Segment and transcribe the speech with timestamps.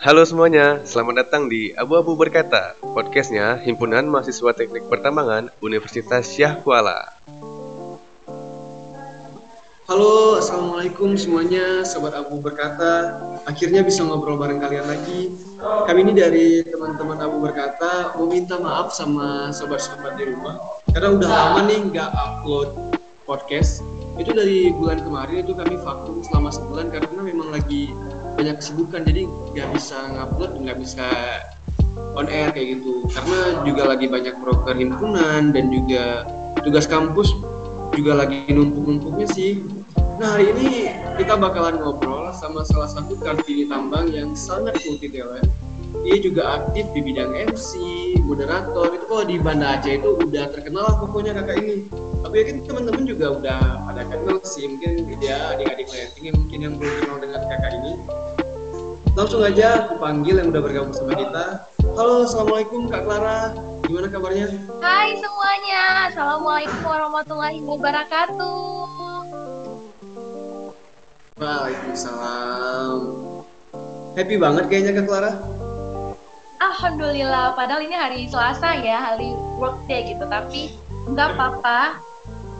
[0.00, 7.12] Halo semuanya, selamat datang di Abu-Abu Berkata, podcastnya Himpunan Mahasiswa Teknik Pertambangan Universitas Syah Kuala.
[9.84, 13.20] Halo, Assalamualaikum semuanya, Sobat Abu Berkata.
[13.44, 15.36] Akhirnya bisa ngobrol bareng kalian lagi.
[15.60, 20.56] Kami ini dari teman-teman Abu Berkata mau minta maaf sama sobat-sobat di rumah.
[20.96, 22.72] Karena udah lama nih nggak upload
[23.28, 23.84] podcast.
[24.16, 27.92] Itu dari bulan kemarin itu kami vakum selama sebulan karena memang lagi
[28.36, 29.02] banyak kesibukan.
[29.06, 31.06] Jadi nggak bisa ngupload, nggak bisa
[32.18, 33.06] on air kayak gitu.
[33.10, 36.28] Karena juga lagi banyak broker himpunan dan juga
[36.62, 37.32] tugas kampus
[37.96, 39.58] juga lagi numpuk-numpuknya sih
[40.20, 45.48] Nah hari ini kita bakalan ngobrol sama salah satu kartini tambang yang sangat multi talent.
[45.90, 47.70] Dia juga aktif di bidang MC,
[48.22, 48.94] moderator.
[48.94, 51.90] Itu kalau di Banda Aceh itu udah terkenal lah pokoknya kakak ini.
[52.20, 54.70] Tapi yakin teman-teman juga udah pada kenal sih.
[54.70, 57.92] Mungkin dia adik-adik landing mungkin yang belum kenal dengan kakak ini.
[59.18, 61.66] Langsung aja aku panggil yang udah bergabung sama kita.
[61.98, 63.50] Halo, assalamualaikum Kak Clara.
[63.90, 64.46] Gimana kabarnya?
[64.78, 68.86] Hai semuanya, assalamualaikum warahmatullahi wabarakatuh.
[71.42, 73.00] Waalaikumsalam.
[74.14, 75.32] Happy banget kayaknya Kak Clara.
[76.60, 80.76] Alhamdulillah, padahal ini hari Selasa ya, hari work day gitu, tapi
[81.08, 82.04] nggak apa-apa.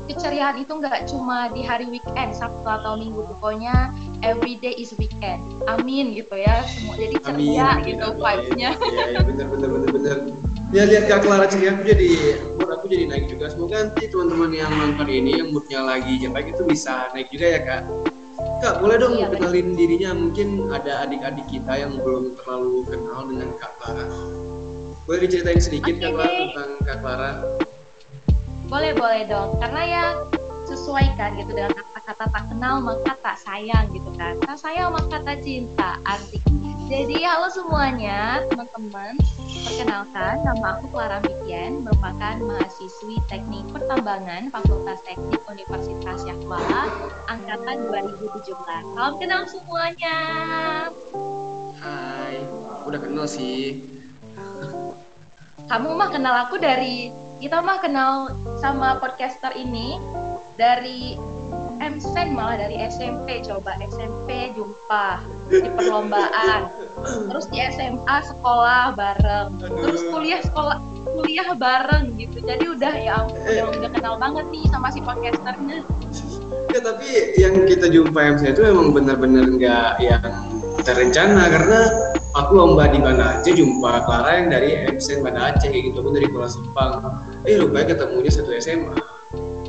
[0.09, 3.93] Keceriaan itu nggak cuma di hari weekend, Sabtu atau Minggu, pokoknya
[4.25, 5.45] every day is weekend.
[5.69, 8.71] Amin gitu ya, semua jadi ceria amin, gitu vibes-nya.
[8.73, 10.17] Iya, ya, bener bener bener bener.
[10.73, 12.11] Ya lihat Kak Clara ceria aku jadi
[12.57, 13.53] mood aku jadi naik juga.
[13.53, 17.61] Semoga nanti teman-teman yang nonton ini yang moodnya lagi jam itu bisa naik juga ya
[17.69, 17.83] Kak.
[18.61, 20.13] Kak, boleh dong iya, kenalin dirinya.
[20.13, 24.05] Mungkin ada adik-adik kita yang belum terlalu kenal dengan Kak Clara.
[25.09, 26.05] Boleh diceritain sedikit okay.
[26.05, 27.31] Kak Clara tentang Kak Clara?
[28.69, 29.57] Boleh, boleh dong.
[29.65, 30.05] Karena ya
[30.69, 34.37] sesuaikan gitu dengan kata-kata tak kenal maka tak sayang gitu kan.
[34.45, 35.97] Tak sayang maka tak cinta.
[36.05, 36.37] Arti
[36.91, 39.15] jadi halo semuanya teman-teman,
[39.63, 46.91] perkenalkan nama aku Clara Mikien, merupakan mahasiswi Teknik Pertambangan Fakultas Teknik Universitas Yakwala
[47.31, 48.43] angkatan 2017.
[48.67, 50.19] Salam kenal semuanya.
[51.79, 52.43] Hai,
[52.83, 53.87] udah kenal sih.
[55.71, 59.95] Kamu mah kenal aku dari kita mah kenal sama podcaster ini
[60.59, 61.15] dari
[61.81, 66.69] MSN malah dari SMP coba SMP jumpa di perlombaan.
[67.01, 69.49] Terus di SMA sekolah bareng.
[69.59, 70.77] Terus kuliah sekolah
[71.09, 72.45] kuliah bareng gitu.
[72.45, 75.81] Jadi udah ya udah udah kenal banget nih sama si podcasternya.
[76.71, 77.09] Ya tapi
[77.41, 80.29] yang kita jumpa MC itu memang benar-benar nggak yang
[80.85, 81.49] terencana.
[81.49, 81.81] Karena
[82.37, 86.05] aku lomba di Banda Aceh jumpa Clara yang dari MC Banda Aceh kayak gitu.
[86.05, 86.93] Aku dari Kuala Sempang.
[87.49, 89.01] Eh lupa ketemunya satu SMA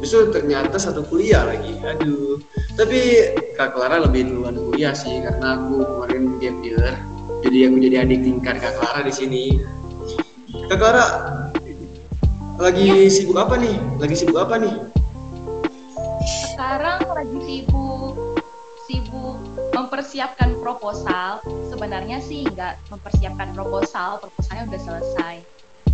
[0.01, 1.77] justru ternyata satu kuliah lagi.
[1.85, 2.41] Aduh.
[2.75, 6.97] Tapi kak Clara lebih duluan kuliah sih karena aku kemarin gap year
[7.41, 9.43] jadi aku jadi adik tingkat kak Clara di sini.
[10.69, 11.05] Kak Clara
[12.61, 13.09] lagi ya.
[13.09, 13.75] sibuk apa nih?
[13.97, 14.75] Lagi sibuk apa nih?
[16.53, 18.37] Sekarang lagi sibuk
[18.85, 19.41] sibuk
[19.73, 21.41] mempersiapkan proposal.
[21.73, 25.35] Sebenarnya sih nggak mempersiapkan proposal proposalnya udah selesai.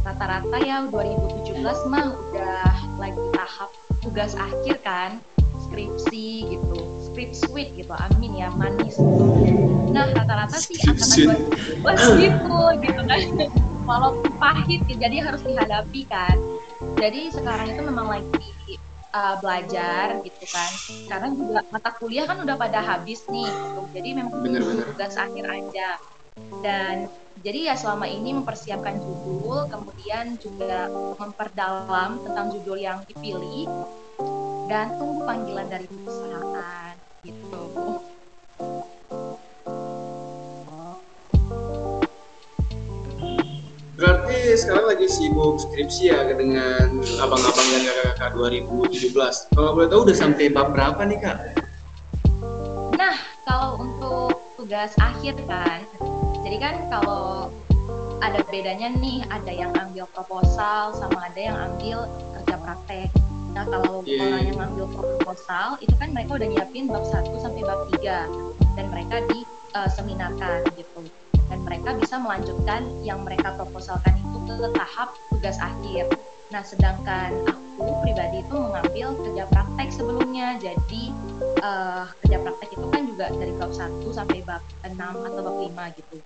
[0.03, 2.69] Rata-rata ya 2017 mah udah
[2.99, 3.71] lagi tahap
[4.07, 5.19] tugas akhir kan
[5.67, 6.79] skripsi gitu
[7.11, 9.23] skrip sweet gitu amin ya manis gitu.
[9.91, 11.43] nah rata-rata sih angkatan
[11.83, 13.19] dua gitu gitu kan
[13.83, 16.35] walaupun pahit jadi harus dihadapi kan
[16.95, 18.79] jadi sekarang itu memang lagi
[19.11, 20.71] uh, belajar gitu kan
[21.07, 23.81] sekarang juga mata kuliah kan udah pada habis nih gitu.
[23.91, 24.85] jadi memang bener, bener.
[24.95, 25.89] tugas akhir aja
[26.63, 27.11] dan
[27.45, 30.89] jadi ya selama ini mempersiapkan judul, kemudian juga
[31.21, 33.69] memperdalam tentang judul yang dipilih
[34.65, 37.63] dan tunggu panggilan dari perusahaan gitu.
[43.97, 49.53] Berarti sekarang lagi sibuk skripsi ya dengan abang-abang dan kakak-kakak 2017.
[49.53, 51.37] Kalau boleh tahu udah sampai bab berapa nih kak?
[52.97, 55.85] Nah, kalau untuk tugas akhir kan,
[56.47, 57.51] jadi kan kalau
[58.23, 62.07] ada bedanya nih ada yang ambil proposal sama ada yang ambil
[62.39, 63.11] kerja praktek.
[63.51, 64.23] Nah kalau yeah.
[64.23, 68.85] orang yang ambil proposal itu kan mereka udah nyiapin bab 1 sampai bab 3 dan
[68.87, 69.43] mereka di
[69.75, 71.03] uh, seminarkan gitu.
[71.51, 76.07] Dan mereka bisa melanjutkan yang mereka proposalkan itu ke tahap tugas akhir
[76.47, 80.55] Nah, sedangkan aku pribadi itu mengambil kerja praktek sebelumnya.
[80.63, 81.11] Jadi
[81.59, 85.99] uh, kerja praktek itu kan juga dari bab 1 sampai bab 6 atau bab 5
[85.99, 86.17] gitu.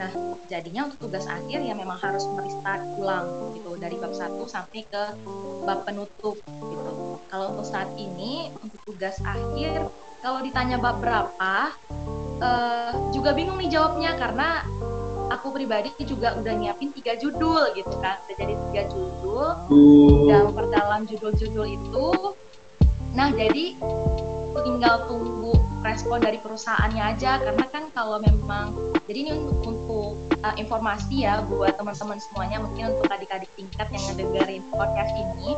[0.00, 0.10] Nah,
[0.48, 5.02] jadinya untuk tugas akhir ya memang harus merestart ulang gitu dari bab 1 sampai ke
[5.68, 6.92] bab penutup gitu.
[7.28, 9.92] Kalau untuk saat ini untuk tugas akhir
[10.24, 11.76] kalau ditanya bab berapa
[12.40, 14.64] uh, juga bingung nih jawabnya karena
[15.30, 18.20] aku pribadi juga udah nyiapin tiga judul gitu kan.
[18.26, 19.48] Udah jadi tiga judul.
[20.28, 22.08] Dan memperdalam judul-judul itu
[23.16, 23.72] nah jadi
[24.60, 27.40] tinggal tunggu respon dari perusahaannya aja.
[27.40, 28.76] Karena kan kalau memang
[29.06, 30.10] jadi ini untuk, untuk
[30.42, 35.54] uh, informasi ya buat teman-teman semuanya mungkin untuk adik-adik tingkat yang ngedengerin podcast ini.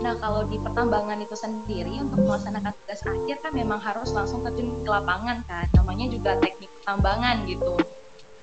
[0.00, 4.72] Nah, kalau di pertambangan itu sendiri untuk melaksanakan tugas akhir kan memang harus langsung terjun
[4.80, 5.68] ke lapangan kan.
[5.76, 7.76] Namanya juga teknik pertambangan gitu.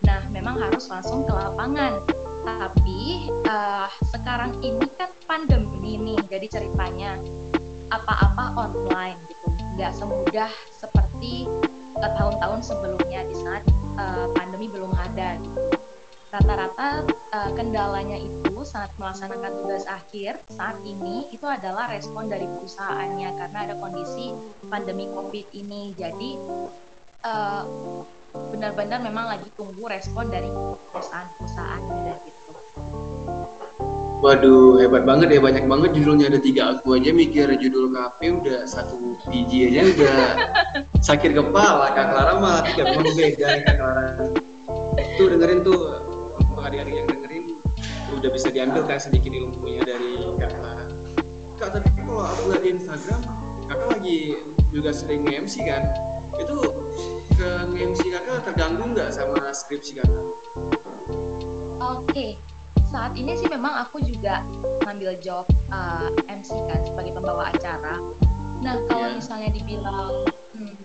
[0.07, 1.99] Nah, memang harus langsung ke lapangan.
[2.47, 7.19] Tapi uh, sekarang ini kan pandemi nih, jadi ceritanya
[7.91, 9.47] apa-apa online gitu.
[9.75, 11.43] Nggak semudah seperti
[11.99, 13.63] uh, tahun-tahun sebelumnya di saat
[13.99, 15.77] uh, pandemi belum ada gitu
[16.27, 23.29] rata-rata uh, kendalanya itu saat melaksanakan tugas akhir saat ini itu adalah respon dari perusahaannya
[23.39, 24.35] karena ada kondisi
[24.67, 26.31] pandemi covid ini jadi
[27.23, 27.63] uh,
[28.33, 30.49] benar-benar memang lagi tunggu respon dari
[30.91, 32.51] perusahaan-perusahaannya gitu.
[34.17, 36.61] Waduh, hebat banget ya, banyak banget judulnya ada tiga.
[36.73, 40.17] Aku aja mikir judul kafe udah satu biji aja udah
[41.07, 41.93] sakit kepala.
[41.93, 44.05] Kak Clara malah tiga, memang beda ya Kak Clara.
[45.21, 46.01] Tuh dengerin tuh,
[46.41, 47.43] untuk adik-adik yang dengerin
[48.17, 50.85] udah bisa diambil kan sedikit ilmunya dari Kak Clara.
[51.61, 53.21] Kak, tapi kalau aku lihat di Instagram,
[53.69, 54.19] kakak lagi
[54.73, 55.83] juga sering nge-MC kan?
[56.41, 56.57] Itu
[57.37, 60.25] ke nge-MC kakak terganggu nggak sama skripsi kakak?
[61.77, 62.33] Oke,
[62.89, 64.41] saat ini sih memang aku juga
[64.89, 68.01] ngambil job uh, MC kan sebagai pembawa acara.
[68.65, 69.21] Nah kalau Iya.
[69.21, 70.25] misalnya dibilang
[70.57, 70.75] hmm,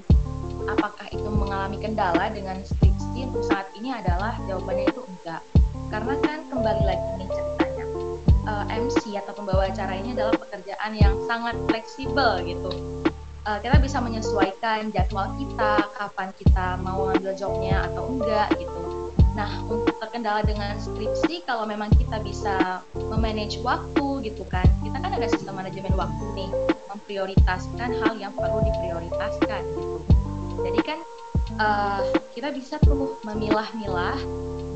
[0.68, 5.40] apakah itu mengalami kendala dengan skripsi untuk saat ini adalah jawabannya itu enggak.
[5.88, 7.86] Karena kan kembali lagi nih ceritanya
[8.44, 13.01] uh, MC atau pembawa acara ini adalah pekerjaan yang sangat fleksibel gitu.
[13.42, 18.82] Uh, kita bisa menyesuaikan jadwal kita, kapan kita mau ngambil jobnya atau enggak gitu.
[19.32, 25.10] Nah, untuk terkendala dengan skripsi, kalau memang kita bisa memanage waktu gitu kan, kita kan
[25.16, 26.50] ada sistem manajemen waktu nih,
[26.92, 29.96] memprioritaskan hal yang perlu diprioritaskan gitu.
[30.62, 30.98] Jadi kan
[31.56, 32.02] eh,
[32.36, 34.20] kita bisa tuh memilah-milah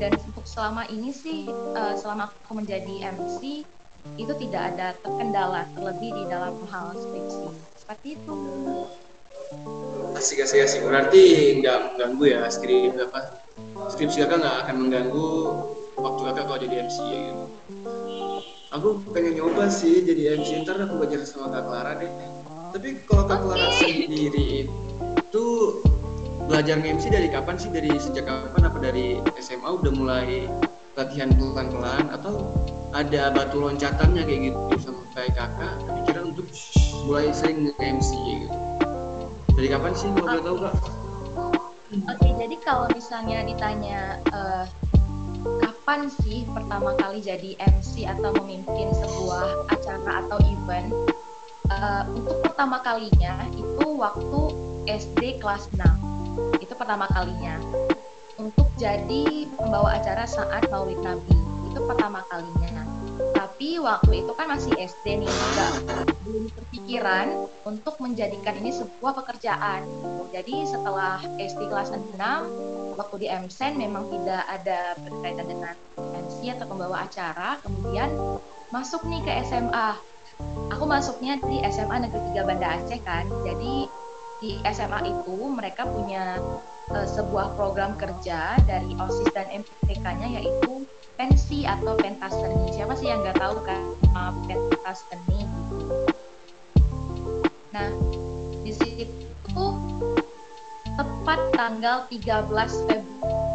[0.01, 3.61] dan untuk selama ini sih, eh, selama aku menjadi MC,
[4.17, 7.76] itu tidak ada terkendala terlebih di dalam hal skripsi.
[7.87, 8.35] Seperti itu.
[10.19, 13.39] asik asik asik berarti nggak mengganggu ya skrip apa
[13.95, 15.27] skripsi kakak nggak akan mengganggu
[15.95, 17.45] waktu kakak kalau jadi MC ya gitu?
[18.75, 22.11] Aku pengen nyoba sih jadi MC ntar aku belajar sama kak Clara deh.
[22.75, 24.67] Tapi kalau kak Clara sendiri
[24.99, 25.45] itu
[26.43, 27.71] belajar MC dari kapan sih?
[27.71, 30.43] Dari sejak kapan apa dari SMA udah mulai
[30.99, 32.51] latihan pelan-pelan atau
[32.95, 36.47] ada batu loncatannya kayak gitu sampai kakak kepikiran untuk
[37.07, 38.57] mulai sering nge-MC gitu
[39.57, 40.75] dari kapan sih kalau boleh tahu kak?
[42.13, 44.65] Oke, jadi kalau misalnya ditanya eh,
[45.65, 50.93] kapan sih pertama kali jadi MC atau memimpin sebuah acara atau event,
[51.73, 54.41] eh, untuk pertama kalinya itu waktu
[54.85, 55.89] SD kelas 6.
[56.61, 57.57] Itu pertama kalinya.
[58.37, 61.33] Untuk jadi pembawa acara saat Maulid Nabi,
[61.77, 62.81] itu pertama kalinya.
[63.37, 65.73] Tapi waktu itu kan masih SD nih, nggak
[66.25, 67.27] belum terpikiran
[67.69, 69.85] untuk menjadikan ini sebuah pekerjaan.
[70.33, 75.73] Jadi setelah SD kelas 6, waktu di MSN memang tidak ada berkaitan dengan
[76.17, 78.09] MC atau pembawa acara, kemudian
[78.73, 79.89] masuk nih ke SMA.
[80.73, 83.25] Aku masuknya di SMA Negeri 3 Banda Aceh kan.
[83.45, 83.85] Jadi
[84.37, 86.41] di SMA itu mereka punya
[86.93, 90.85] eh, sebuah program kerja dari OSIS dan MPK-nya yaitu
[91.17, 92.71] pensi atau pentas seni.
[92.77, 93.81] Siapa sih yang nggak tahu kan
[94.13, 95.43] uh, pentas seni.
[97.73, 97.89] Nah,
[98.61, 99.65] di situ
[100.97, 103.47] tepat tanggal 13 Februari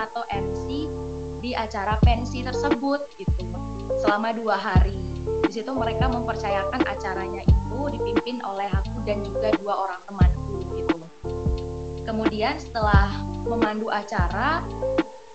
[0.00, 0.88] atau MC
[1.44, 3.44] di acara pensi tersebut gitu
[4.02, 4.96] selama dua hari.
[5.46, 10.89] Di situ mereka mempercayakan acaranya itu dipimpin oleh aku dan juga dua orang temanku gitu.
[12.04, 13.12] Kemudian setelah
[13.46, 14.64] memandu acara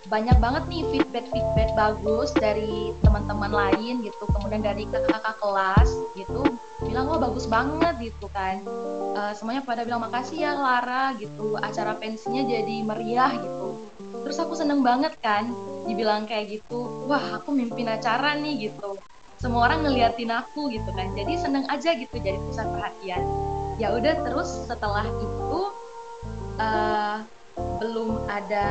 [0.06, 4.24] banyak banget nih feedback-feedback bagus dari teman-teman lain gitu.
[4.38, 6.46] Kemudian dari kakak-kakak kelas gitu
[6.86, 8.62] bilang wah bagus banget gitu kan.
[9.18, 11.58] Eh, semuanya pada bilang makasih ya Lara gitu.
[11.58, 13.90] Acara pensinya jadi meriah gitu.
[14.26, 15.50] Terus aku seneng banget kan
[15.86, 19.02] dibilang kayak gitu wah aku mimpin acara nih gitu.
[19.42, 21.18] Semua orang ngeliatin aku gitu kan.
[21.18, 23.26] Jadi seneng aja gitu jadi pusat perhatian.
[23.82, 25.75] Ya udah terus setelah itu
[26.56, 27.18] eh
[27.56, 28.68] belum ada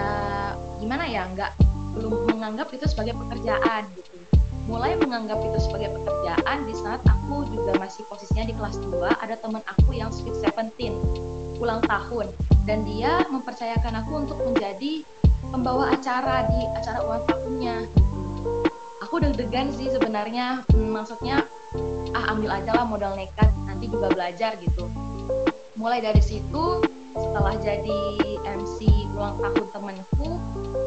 [0.81, 1.53] gimana ya nggak
[1.95, 4.17] belum menganggap itu sebagai pekerjaan gitu.
[4.65, 9.37] Mulai menganggap itu sebagai pekerjaan di saat aku juga masih posisinya di kelas 2 ada
[9.37, 12.33] teman aku yang sweet 17 ulang tahun.
[12.65, 15.05] Dan dia mempercayakan aku untuk menjadi
[15.53, 17.77] pembawa acara di acara ulang tahunnya.
[19.05, 21.45] Aku deg-degan sih sebenarnya hmm, maksudnya
[22.17, 24.89] ah ambil aja lah modal nekat nanti juga belajar gitu.
[25.77, 26.81] Mulai dari situ
[27.15, 28.03] setelah jadi
[28.43, 28.79] MC
[29.15, 30.31] ulang tahun temenku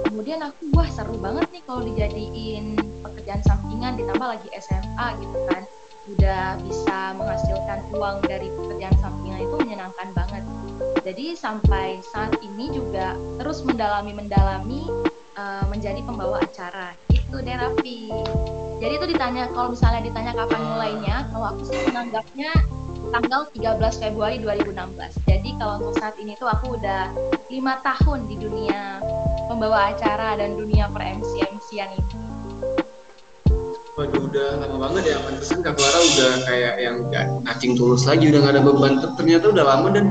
[0.06, 5.64] kemudian aku wah seru banget nih kalau dijadiin pekerjaan sampingan ditambah lagi SMA gitu kan.
[6.08, 10.44] Udah bisa menghasilkan uang dari pekerjaan sampingan itu menyenangkan banget.
[11.04, 14.88] Jadi sampai saat ini juga terus mendalami mendalami
[15.36, 16.96] uh, menjadi pembawa acara.
[17.12, 17.56] Itu deh
[18.78, 22.52] jadi itu ditanya kalau misalnya ditanya kapan mulainya kalau aku sih menganggapnya
[23.10, 27.12] tanggal 13 Februari 2016 jadi kalau untuk saat ini tuh aku udah
[27.48, 29.00] lima tahun di dunia
[29.48, 32.16] pembawa acara dan dunia per MC MCan ini.
[33.98, 38.30] Waduh udah lama banget ya, pantesan Kak Clara udah kayak yang gak nacing tulus lagi,
[38.30, 38.94] udah gak ada beban.
[39.18, 40.06] Ternyata udah lama dan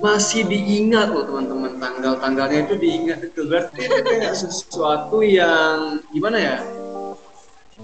[0.00, 1.76] masih diingat loh teman-teman.
[1.76, 3.20] Tanggal-tanggalnya itu diingat.
[3.20, 6.56] Itu berarti itu kayak sesuatu yang gimana ya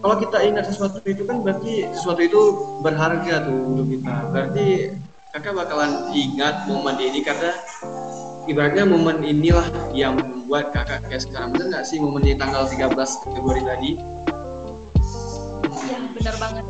[0.03, 2.41] kalau kita ingat sesuatu itu kan berarti sesuatu itu
[2.85, 4.15] berharga tuh untuk kita.
[4.33, 4.67] Berarti
[5.33, 7.53] kakak bakalan ingat momen ini karena
[8.49, 11.53] ibaratnya momen inilah yang membuat kakak kayak sekarang.
[11.57, 12.93] Bener nggak sih momen di tanggal 13
[13.35, 13.91] Februari tadi?
[15.89, 16.65] Ya benar banget.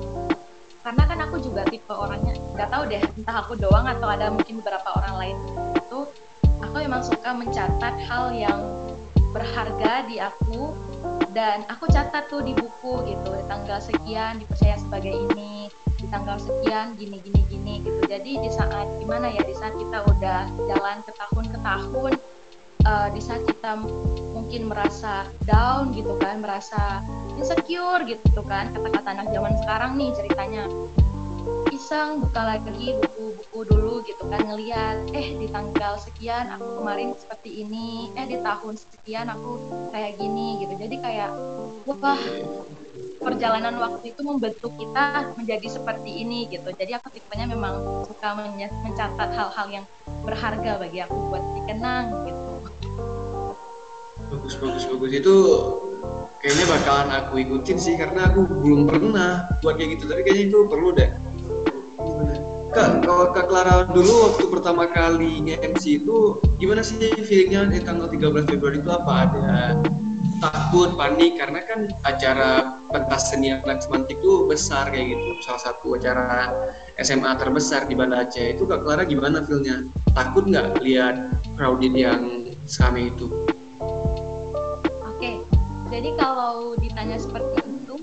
[0.86, 4.62] Karena kan aku juga tipe orangnya nggak tahu deh entah aku doang atau ada mungkin
[4.62, 5.36] beberapa orang lain.
[5.82, 6.06] Itu
[6.62, 8.58] aku memang suka mencatat hal yang
[9.34, 10.72] berharga di aku
[11.36, 15.68] dan aku catat tuh di buku gitu di tanggal sekian dipercaya sebagai ini
[16.00, 18.00] di tanggal sekian gini gini gini gitu.
[18.08, 22.12] Jadi di saat gimana ya di saat kita udah jalan ke tahun ke tahun
[22.88, 23.84] uh, di saat kita
[24.32, 27.04] mungkin merasa down gitu kan merasa
[27.36, 30.64] insecure gitu kan kata-kata anak zaman sekarang nih ceritanya
[31.86, 37.62] iseng buka lagi buku-buku dulu gitu kan ngeliat eh di tanggal sekian aku kemarin seperti
[37.62, 40.74] ini eh di tahun sekian aku kayak gini gitu.
[40.82, 41.30] Jadi kayak
[41.86, 42.18] wah
[43.22, 46.66] perjalanan waktu itu membentuk kita menjadi seperti ini gitu.
[46.74, 49.86] Jadi aku tipenya memang suka mencatat hal-hal yang
[50.26, 52.50] berharga bagi aku buat dikenang gitu.
[54.34, 55.10] Bagus bagus bagus.
[55.14, 55.34] Itu
[56.42, 60.10] kayaknya bakalan aku ikutin sih karena aku belum pernah buat kayak gitu.
[60.10, 61.35] Tapi kayaknya itu perlu deh
[62.74, 67.72] Kak, kalau Kak Clara dulu waktu pertama kali nge-MC itu gimana sih feelingnya?
[67.72, 69.12] Di tanggal 13 Februari itu apa?
[69.30, 69.80] Ada
[70.44, 71.40] takut, panik?
[71.40, 75.24] Karena kan acara pentas seni anak semantik itu besar kayak gitu.
[75.46, 76.52] Salah satu acara
[77.00, 78.60] SMA terbesar di Banda Aceh.
[78.60, 79.86] Itu Kak Clara gimana feelnya?
[80.12, 83.30] Takut nggak lihat crowded yang sekami itu?
[85.86, 87.96] Jadi kalau ditanya seperti itu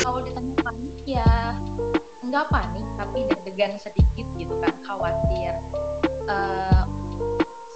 [0.00, 1.58] kalau ditanya panik ya
[2.28, 5.52] nggak panik tapi deg-degan sedikit gitu kan khawatir.
[6.24, 6.84] Uh,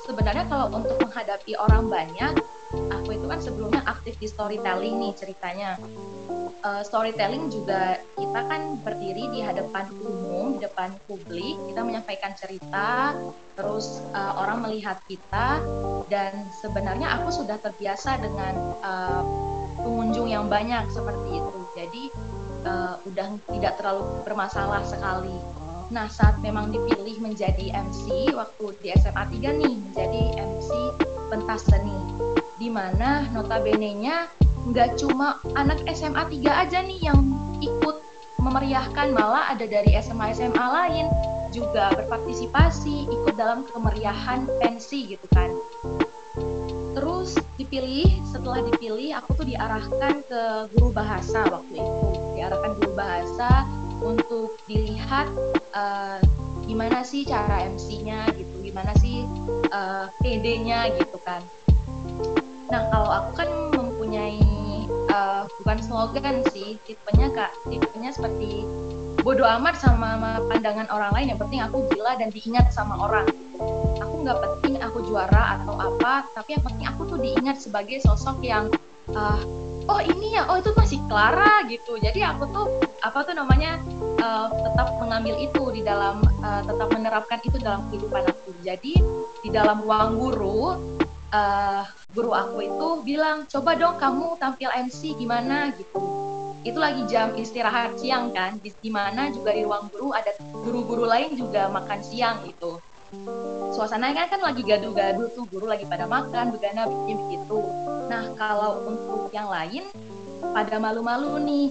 [0.09, 2.33] sebenarnya kalau untuk menghadapi orang banyak
[2.69, 5.81] aku itu kan sebelumnya aktif di storytelling nih ceritanya.
[6.59, 11.57] Uh, storytelling juga kita kan berdiri di hadapan umum di depan publik.
[11.71, 13.15] Kita menyampaikan cerita
[13.57, 15.65] terus uh, orang melihat kita.
[16.13, 19.23] Dan sebenarnya aku sudah terbiasa dengan uh,
[19.81, 21.59] pengunjung yang banyak seperti itu.
[21.79, 22.03] Jadi
[22.65, 25.37] uh, udah tidak terlalu bermasalah sekali
[25.89, 30.71] Nah, saat memang dipilih menjadi MC waktu di SMA 3 nih, menjadi MC
[31.33, 31.97] pentas seni.
[32.61, 34.29] Di mana notabene-nya
[34.69, 37.25] nggak cuma anak SMA 3 aja nih yang
[37.65, 38.05] ikut
[38.45, 41.09] memeriahkan, malah ada dari SMA-SMA lain
[41.57, 45.49] juga berpartisipasi, ikut dalam kemeriahan pensi gitu kan.
[46.93, 52.07] Terus dipilih, setelah dipilih aku tuh diarahkan ke guru bahasa waktu itu.
[52.39, 53.67] Diarahkan guru bahasa
[53.99, 55.27] untuk dilihat
[55.75, 56.23] uh,
[56.65, 59.27] gimana sih cara MC-nya gitu, gimana sih
[59.75, 61.43] uh, PD-nya gitu kan.
[62.71, 64.39] Nah kalau aku kan mempunyai
[65.11, 68.63] uh, bukan slogan sih, tipenya kak, tipenya seperti
[69.29, 71.37] bodoh amat sama pandangan orang lain.
[71.37, 73.29] Yang penting aku gila dan diingat sama orang.
[74.01, 78.41] Aku nggak penting aku juara atau apa, tapi yang penting aku tuh diingat sebagai sosok
[78.41, 78.73] yang
[79.13, 79.37] uh,
[79.85, 82.67] oh ini ya oh itu masih Clara gitu jadi aku tuh
[83.05, 83.81] apa tuh namanya
[84.21, 88.95] uh, tetap mengambil itu di dalam uh, tetap menerapkan itu dalam kehidupan aku jadi
[89.45, 90.77] di dalam ruang guru
[91.33, 91.83] uh,
[92.13, 96.28] guru aku itu bilang coba dong kamu tampil MC gimana gitu
[96.69, 101.33] itu lagi jam istirahat siang kan di mana juga di ruang guru ada guru-guru lain
[101.33, 102.77] juga makan siang gitu.
[103.73, 107.65] Suasananya kan lagi gaduh-gaduh tuh guru lagi pada makan begana bikin begitu
[108.09, 109.85] nah kalau untuk yang lain
[110.41, 111.67] pada malu-malu nih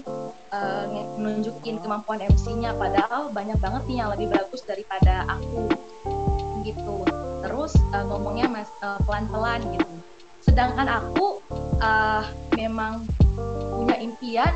[0.53, 0.85] uh,
[1.17, 5.73] nunjukin kemampuan MC-nya padahal banyak banget nih yang lebih bagus daripada aku
[6.61, 7.01] gitu.
[7.41, 9.93] Terus uh, ngomongnya mas uh, pelan-pelan gitu.
[10.45, 11.41] Sedangkan aku
[11.81, 13.01] uh, memang
[13.73, 14.53] punya impian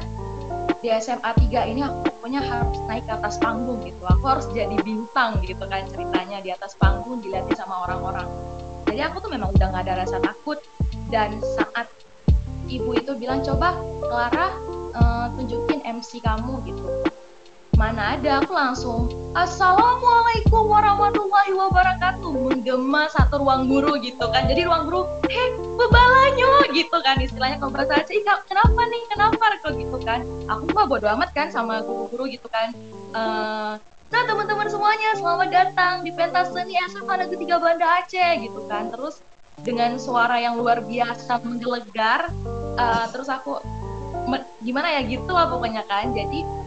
[0.82, 4.02] di SMA 3 ini aku pokoknya harus naik ke atas panggung gitu.
[4.06, 8.28] Aku harus jadi bintang gitu kan ceritanya di atas panggung dilihatin sama orang-orang.
[8.90, 10.58] Jadi aku tuh memang udah nggak ada rasa takut.
[11.12, 11.92] Dan saat
[12.72, 14.48] ibu itu bilang coba Clara
[14.96, 16.88] uh, tunjukin MC kamu gitu
[17.82, 22.30] mana ada aku langsung assalamualaikum warahmatullahi wabarakatuh.
[22.30, 24.46] Menggema satu ruang guru gitu kan.
[24.46, 25.50] Jadi ruang guru heh
[25.82, 27.18] bebalanyo gitu kan.
[27.18, 29.02] Istilahnya kalau bahasa Aceh kenapa nih?
[29.10, 29.74] Kenapa kok?
[29.74, 30.22] Gitu kan.
[30.46, 32.70] Aku mah bodo amat kan sama guru-guru gitu kan.
[33.18, 33.82] Uh,
[34.14, 38.94] nah teman-teman semuanya selamat datang di pentas seni SMA Negeri 3 Banda Aceh gitu kan.
[38.94, 39.26] Terus
[39.66, 42.30] dengan suara yang luar biasa menggelegar
[42.78, 43.58] uh, terus aku
[44.62, 45.02] gimana ya?
[45.02, 46.14] Gitu lah pokoknya kan.
[46.14, 46.61] Jadi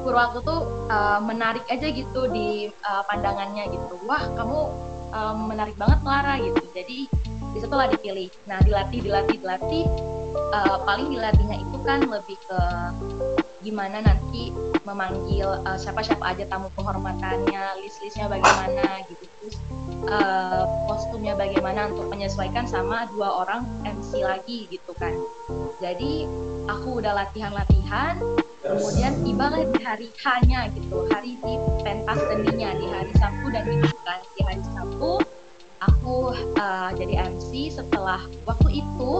[0.00, 3.94] guru aku tuh uh, menarik aja gitu di uh, pandangannya gitu.
[4.08, 4.58] Wah kamu
[5.12, 6.62] uh, menarik banget Clara gitu.
[6.72, 6.98] Jadi
[7.50, 8.28] di situlah dipilih.
[8.48, 9.86] Nah dilatih dilatih dilatih.
[10.50, 12.60] Uh, paling dilatihnya itu kan lebih ke
[13.62, 14.50] gimana nanti
[14.82, 19.24] memanggil uh, siapa-siapa aja tamu kehormatannya list-listnya bagaimana gitu.
[19.38, 19.56] Terus
[20.10, 25.14] uh, kostumnya bagaimana untuk menyesuaikan sama dua orang MC lagi gitu kan.
[25.78, 26.26] Jadi
[26.66, 28.18] aku udah latihan-latihan
[28.70, 33.90] kemudian tibalah di hari hanya gitu hari di pentas seninya di hari Sabtu dan Minggu
[34.06, 34.20] kan.
[34.38, 35.12] Di hari Sabtu
[35.80, 36.16] aku
[36.60, 39.10] uh, jadi MC setelah waktu itu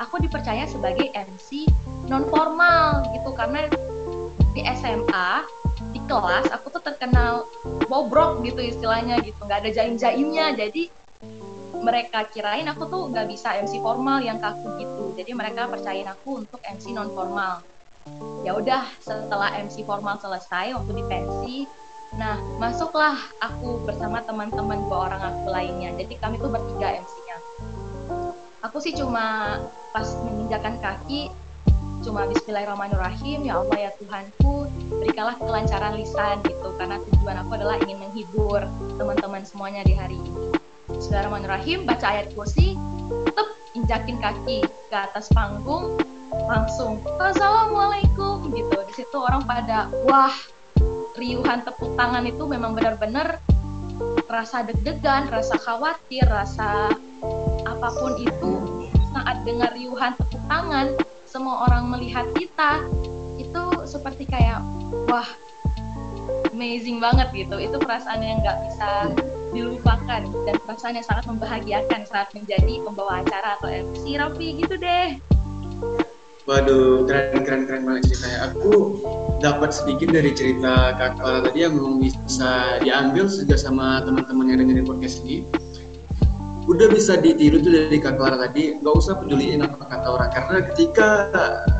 [0.00, 1.68] aku dipercaya sebagai MC
[2.08, 3.30] non formal gitu.
[3.36, 3.68] Karena
[4.56, 5.44] di SMA
[5.92, 7.44] di kelas aku tuh terkenal
[7.90, 9.36] bobrok gitu istilahnya gitu.
[9.44, 10.56] Nggak ada jaim-jaimnya.
[10.56, 10.88] Jadi
[11.84, 15.12] mereka kirain aku tuh nggak bisa MC formal yang kaku gitu.
[15.20, 17.73] Jadi mereka percayain aku untuk MC non formal
[18.44, 21.56] ya udah setelah MC formal selesai waktu di pensi
[22.14, 25.90] nah masuklah aku bersama teman-teman dua orang aku lainnya.
[25.98, 27.36] Jadi kami tuh bertiga MC-nya
[28.64, 29.60] aku sih cuma
[29.92, 31.28] pas menginjakan kaki
[32.00, 34.68] cuma Bismillahirrahmanirrahim ya Allah ya Tuhanku
[35.00, 36.68] berikanlah kelancaran lisan gitu.
[36.80, 38.64] Karena tujuan aku adalah ingin menghibur
[38.96, 40.52] teman-teman semuanya di hari ini.
[40.88, 42.76] Bismillahirrahmanirrahim baca ayat kursi
[43.28, 45.96] tetap injakin kaki ke atas panggung
[46.46, 48.78] langsung assalamualaikum gitu.
[48.90, 50.34] Di situ orang pada wah
[51.14, 53.38] riuhan tepuk tangan itu memang benar-benar
[54.26, 56.90] rasa deg-degan rasa khawatir rasa
[57.62, 58.52] apa pun itu
[59.14, 60.90] saat dengar riuhan tepuk tangan
[61.28, 62.82] semua orang melihat kita.
[63.38, 64.62] Itu seperti kayak
[65.06, 65.26] wah
[66.50, 67.58] amazing banget gitu.
[67.58, 68.90] Itu perasaan yang nggak bisa
[69.54, 75.14] dilupakan dan perasaan yang sangat membahagiakan saat menjadi pembawa acara atau MC Raffi gitu deh
[76.44, 78.52] Waduh, keren keren keren banget ceritanya.
[78.52, 79.00] Aku
[79.40, 84.58] dapat sedikit dari cerita Kak Clara tadi yang memang bisa diambil juga sama teman-teman yang
[84.60, 85.40] dengerin podcast ini.
[86.68, 90.58] Udah bisa ditiru tuh dari Kak Clara tadi, nggak usah peduliin apa kata orang karena
[90.68, 91.08] ketika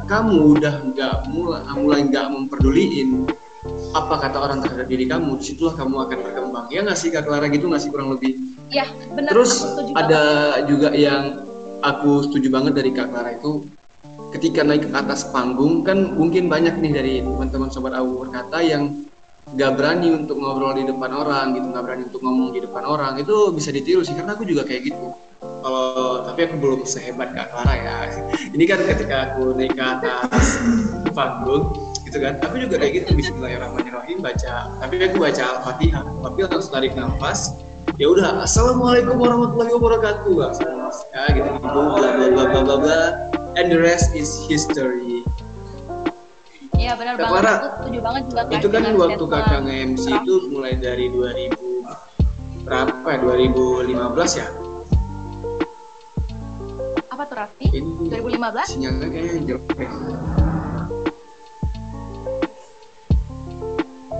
[0.09, 3.29] kamu udah nggak mulai mulai nggak memperduliin
[3.93, 6.67] apa kata orang terhadap diri kamu, di situlah kamu akan berkembang.
[6.73, 8.41] Ya nggak sih Kak Clara gitu nggak sih kurang lebih?
[8.73, 9.29] Iya, benar.
[9.29, 9.61] Terus
[9.93, 10.73] ada banget.
[10.73, 11.45] juga yang
[11.85, 13.69] aku setuju banget dari Kak Clara itu
[14.35, 19.07] ketika naik ke atas panggung kan mungkin banyak nih dari teman-teman sobat Awu berkata yang
[19.55, 23.13] gak berani untuk ngobrol di depan orang gitu gak berani untuk ngomong di depan orang.
[23.23, 25.15] Itu bisa ditiru sih karena aku juga kayak gitu.
[25.39, 27.97] Kalau tapi aku belum sehebat Kak Clara ya.
[28.59, 30.59] Ini kan ketika aku naik ke atas
[31.15, 31.71] panggung
[32.03, 33.15] gitu kan tapi juga kayak gitu.
[33.15, 36.03] Bismillahirrahmanirrahim baca tapi aku baca Al-Fatihah.
[36.03, 37.55] Tapi langsung tarik nafas
[38.03, 40.35] ya udah assalamualaikum warahmatullahi wabarakatuh.
[41.15, 45.23] Ya gitu gitu bla bla bla bla bla and the rest is history.
[46.75, 47.31] Iya benar banget.
[47.31, 51.55] Clara, aku setuju banget juga Itu kan waktu kakak nge-MC itu mulai dari 2000
[52.65, 53.19] berapa ya?
[53.23, 54.49] 2015 ya?
[57.15, 57.67] Apa tuh Raffi?
[57.71, 58.75] Ini 2015?
[58.75, 59.91] Sinyalnya kayaknya jelek.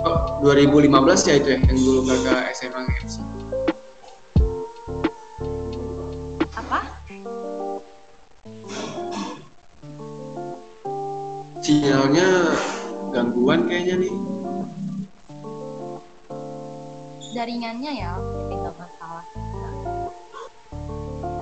[0.05, 3.34] Oh, 2015 ya itu ya yang dulu kakak SMA nge-MC.
[11.65, 12.53] Sinyalnya
[13.09, 14.15] gangguan kayaknya nih.
[17.33, 18.13] Jaringannya ya
[18.53, 19.25] tinggal masalah.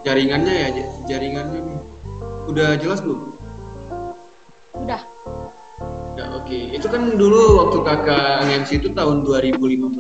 [0.07, 0.69] Jaringannya ya
[1.11, 1.59] jaringannya.
[1.67, 1.81] Nih
[2.47, 3.35] udah jelas belum?
[4.79, 5.03] Udah.
[6.15, 6.47] Ya oke.
[6.47, 6.71] Okay.
[6.71, 9.91] itu kan dulu waktu kakak MC itu tahun 2015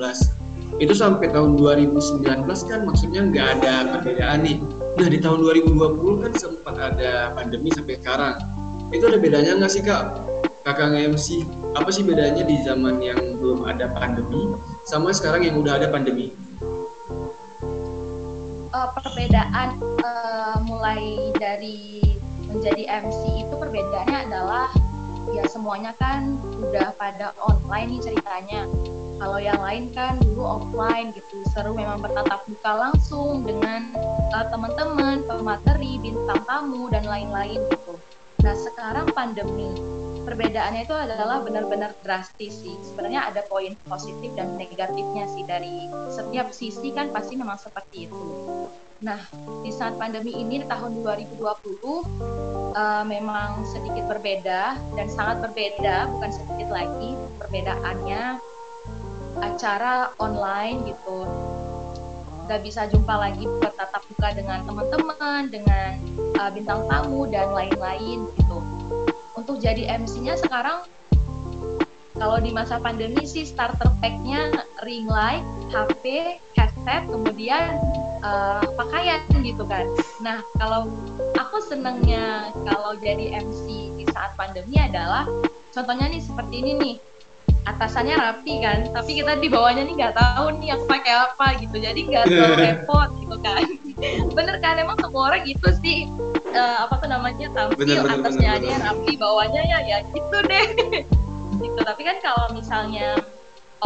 [0.78, 4.56] itu sampai tahun 2019 kan maksudnya nggak ada perbedaan nih.
[5.02, 8.51] Nah di tahun 2020 kan sempat ada pandemi sampai sekarang
[8.92, 10.20] itu ada bedanya nggak sih kak?
[10.62, 11.42] Kakak MC
[11.74, 14.54] apa sih bedanya di zaman yang belum ada pandemi
[14.86, 16.30] sama sekarang yang udah ada pandemi?
[18.72, 22.04] Uh, perbedaan uh, mulai dari
[22.46, 24.68] menjadi MC itu perbedaannya adalah
[25.32, 28.68] ya semuanya kan udah pada online nih ceritanya.
[29.18, 33.94] Kalau yang lain kan dulu offline gitu seru memang bertatap muka langsung dengan
[34.36, 37.96] uh, teman-teman pemateri bintang tamu dan lain-lain gitu
[38.42, 39.70] nah sekarang pandemi
[40.22, 42.78] perbedaannya itu adalah benar-benar drastis sih.
[42.86, 45.42] Sebenarnya ada poin positif dan negatifnya sih.
[45.44, 48.26] Dari setiap sisi kan pasti memang seperti itu.
[49.02, 49.18] Nah,
[49.66, 56.70] di saat pandemi ini tahun 2020 uh, memang sedikit berbeda dan sangat berbeda, bukan sedikit
[56.70, 58.38] lagi perbedaannya
[59.42, 61.26] acara online gitu
[62.52, 65.96] nggak bisa jumpa lagi bertatap muka dengan teman-teman dengan
[66.36, 68.58] uh, bintang tamu dan lain-lain gitu
[69.40, 70.84] untuk jadi MC-nya sekarang
[72.20, 74.52] kalau di masa pandemi sih starter pack-nya
[74.84, 75.40] ring light,
[75.72, 77.80] HP, headset, kemudian
[78.20, 79.88] uh, pakaian gitu kan.
[80.20, 80.92] Nah kalau
[81.40, 85.24] aku senangnya kalau jadi MC di saat pandemi adalah
[85.72, 86.94] contohnya nih seperti ini nih
[87.62, 91.76] atasannya rapi kan tapi kita di bawahnya nih nggak tahu nih aku pakai apa gitu.
[91.78, 93.64] Jadi nggak terlalu repot gitu kan.
[94.36, 96.10] Bener kan emang semua orang gitu sih.
[96.52, 100.38] Uh, apa tuh namanya tampil bener, bener, atasnya bener, aja rapi bawahnya ya ya gitu
[100.46, 100.66] deh.
[101.62, 103.14] Gitu tapi kan kalau misalnya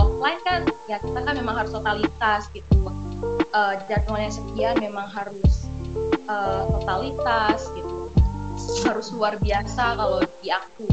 [0.00, 2.88] offline kan ya kita kan memang harus totalitas gitu.
[3.52, 5.68] Uh, jadwalnya sekian memang harus
[6.24, 8.08] uh, totalitas gitu.
[8.88, 10.88] Harus luar biasa kalau di aku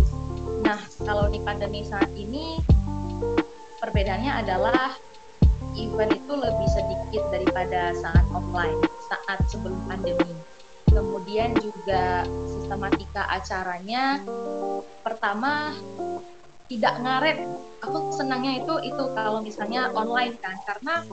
[0.63, 2.59] Nah, kalau di pandemi saat ini
[3.83, 4.95] perbedaannya adalah
[5.75, 8.79] event itu lebih sedikit daripada saat offline,
[9.11, 10.31] saat sebelum pandemi.
[10.87, 14.21] Kemudian juga sistematika acaranya
[15.01, 15.73] pertama
[16.71, 17.37] tidak ngaret.
[17.83, 21.03] Aku senangnya itu itu kalau misalnya online kan karena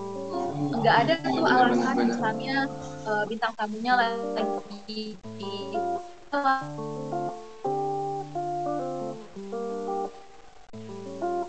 [0.79, 2.71] nggak ada tuh alasan misalnya
[3.09, 5.55] uh, bintang tamunya lagi di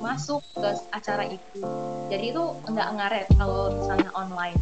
[0.02, 1.62] masuk ke acara itu.
[2.10, 4.58] Jadi itu nggak ngaret kalau misalnya online.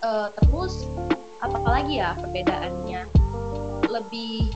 [0.00, 0.88] Uh, terus
[1.44, 3.04] apalagi ya perbedaannya?
[3.86, 4.50] Lebih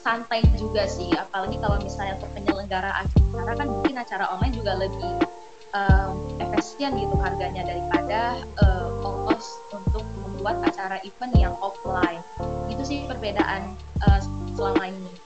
[0.00, 5.12] santai juga sih apalagi kalau misalnya untuk penyelenggara acara kan mungkin acara online juga lebih
[5.74, 12.22] um, efisien gitu harganya daripada uh, ongkos untuk membuat acara event yang offline.
[12.70, 13.74] Itu sih perbedaan
[14.06, 14.20] uh,
[14.54, 15.25] selama ini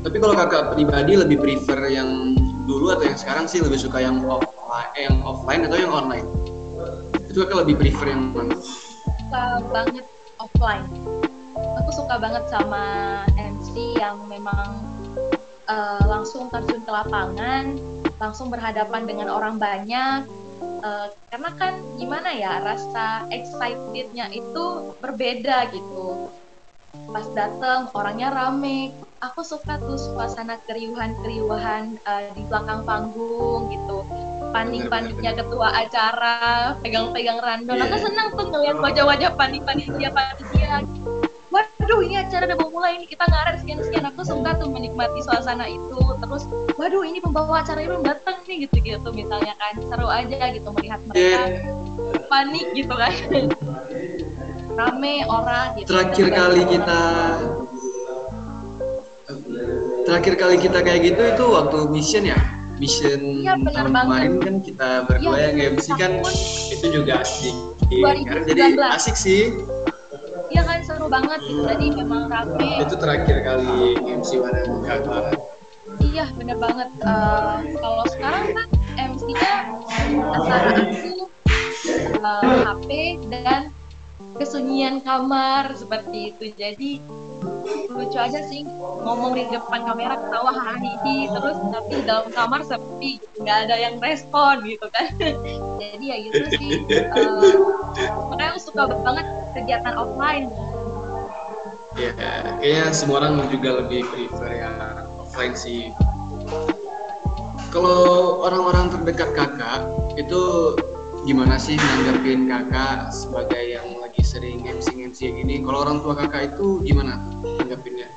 [0.00, 2.32] tapi kalau kakak pribadi lebih prefer yang
[2.64, 6.26] dulu atau yang sekarang sih lebih suka yang offline, yang offline atau yang online?
[7.28, 8.56] Itu kakak lebih prefer yang mana?
[8.64, 10.06] Suka banget
[10.40, 10.86] offline.
[11.84, 12.84] Aku suka banget sama
[13.36, 14.80] MC yang memang
[15.68, 17.76] uh, langsung terjun ke lapangan,
[18.16, 20.24] langsung berhadapan dengan orang banyak.
[20.80, 26.32] Uh, karena kan gimana ya rasa excitednya itu berbeda gitu
[27.12, 34.00] pas dateng orangnya rame aku suka tuh suasana keriuhan-keriuhan uh, di belakang panggung gitu.
[34.50, 37.86] Panik-paniknya ketua acara pegang-pegang random yeah.
[37.86, 40.82] aku senang tuh ngeliat wajah-wajah panik-panik dia panitia
[41.54, 44.04] waduh ini acara udah mau mulai ini kita ngaret sekian-sekian.
[44.10, 46.00] Aku suka tuh menikmati suasana itu.
[46.00, 46.42] Terus
[46.80, 50.98] waduh ini pembawa acara belum datang nih gitu gitu misalnya kan seru aja gitu melihat
[51.06, 52.24] mereka yeah.
[52.26, 53.12] panik gitu kan.
[54.80, 55.92] Rame orang gitu.
[55.92, 57.02] Terakhir kali kita
[60.06, 62.38] terakhir kali kita kayak gitu itu waktu mission ya?
[62.80, 64.08] Mission ya, tahun banget.
[64.08, 66.12] kemarin kan kita berdua ya, yang MC kan
[66.72, 67.56] itu juga asik
[67.92, 68.16] kan?
[68.48, 68.62] jadi
[68.96, 69.42] asik sih.
[70.50, 71.62] Iya kan seru banget gitu.
[71.62, 72.82] Jadi memang rame.
[72.82, 74.60] Itu terakhir kali MC mana
[75.06, 75.38] Barat
[76.10, 76.88] iya bener banget.
[77.00, 79.54] Uh, kalau sekarang kan MC-nya
[80.34, 81.30] antara aku
[82.20, 82.88] uh, eh, HP
[83.30, 83.62] dan
[84.38, 86.52] kesunyian kamar seperti itu.
[86.56, 87.00] Jadi
[87.90, 88.64] lucu aja sih
[89.04, 90.92] ngomong di depan kamera ketawa hari
[91.32, 95.08] terus tapi dalam kamar sepi nggak ada yang respon gitu kan.
[95.82, 96.70] Jadi ya gitu sih.
[97.16, 100.46] Uh, suka banget kegiatan offline.
[101.98, 102.14] Ya
[102.62, 104.72] kayaknya semua orang juga lebih prefer ya
[105.18, 105.90] offline sih.
[107.70, 109.86] Kalau orang-orang terdekat kakak
[110.18, 110.74] itu
[111.28, 115.60] gimana sih nanggapin kakak sebagai yang lagi sering MC-MC gini?
[115.60, 117.20] Kalau orang tua kakak itu gimana
[117.60, 118.08] nanggapinnya?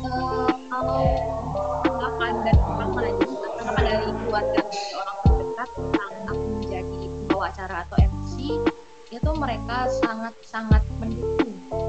[0.00, 1.04] Uh, kalau
[1.84, 7.76] tanggapan dari orang lain, tanggapan dari keluarga dari orang terdekat tentang aku menjadi pembawa acara
[7.84, 8.34] atau MC,
[9.12, 11.52] itu mereka sangat-sangat mendukung.
[11.52, 11.80] Gitu.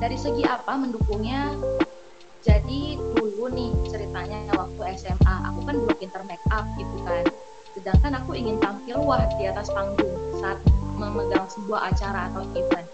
[0.00, 1.52] Dari segi apa mendukungnya?
[2.48, 7.28] Jadi dulu nih ceritanya waktu SMA, aku kan belum pinter make up gitu kan
[7.78, 10.10] sedangkan aku ingin tampil wah di atas panggung
[10.42, 10.58] saat
[10.98, 12.88] memegang sebuah acara atau event.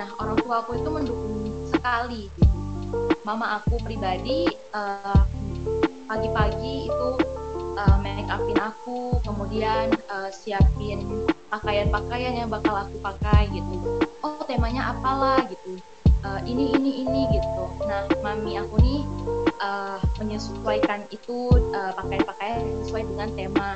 [0.00, 1.36] Nah orang tua aku itu mendukung
[1.68, 2.56] sekali gitu.
[3.28, 5.20] Mama aku pribadi uh,
[6.08, 7.08] pagi-pagi itu
[7.76, 14.00] uh, make upin aku kemudian uh, siapin pakaian-pakaian yang bakal aku pakai gitu.
[14.24, 15.76] Oh temanya apalah gitu.
[16.24, 17.64] Uh, ini ini ini gitu.
[17.84, 19.04] Nah mami aku nih
[19.60, 23.68] uh, menyesuaikan itu uh, pakaian-pakaian sesuai dengan tema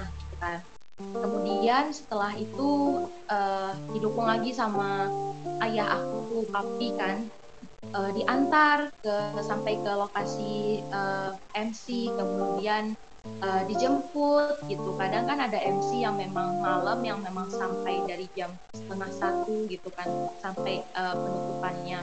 [0.43, 0.59] kan
[0.99, 5.11] kemudian setelah itu uh, didukung lagi sama
[5.67, 7.27] ayah aku papi kan.
[7.93, 12.95] Uh, diantar ke sampai ke lokasi uh, MC kemudian
[13.43, 14.97] uh, dijemput gitu.
[14.97, 19.91] Kadang kan ada MC yang memang malam yang memang sampai dari jam setengah satu gitu
[19.99, 20.09] kan
[20.41, 22.01] sampai uh, penutupannya.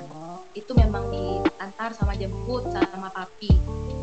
[0.54, 3.50] Itu memang diantar sama jemput sama papi.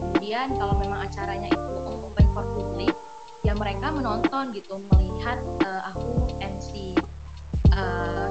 [0.00, 3.05] Kemudian kalau memang acaranya itu open for public ya
[3.56, 6.96] mereka menonton gitu melihat uh, aku MC
[7.72, 8.28] uh,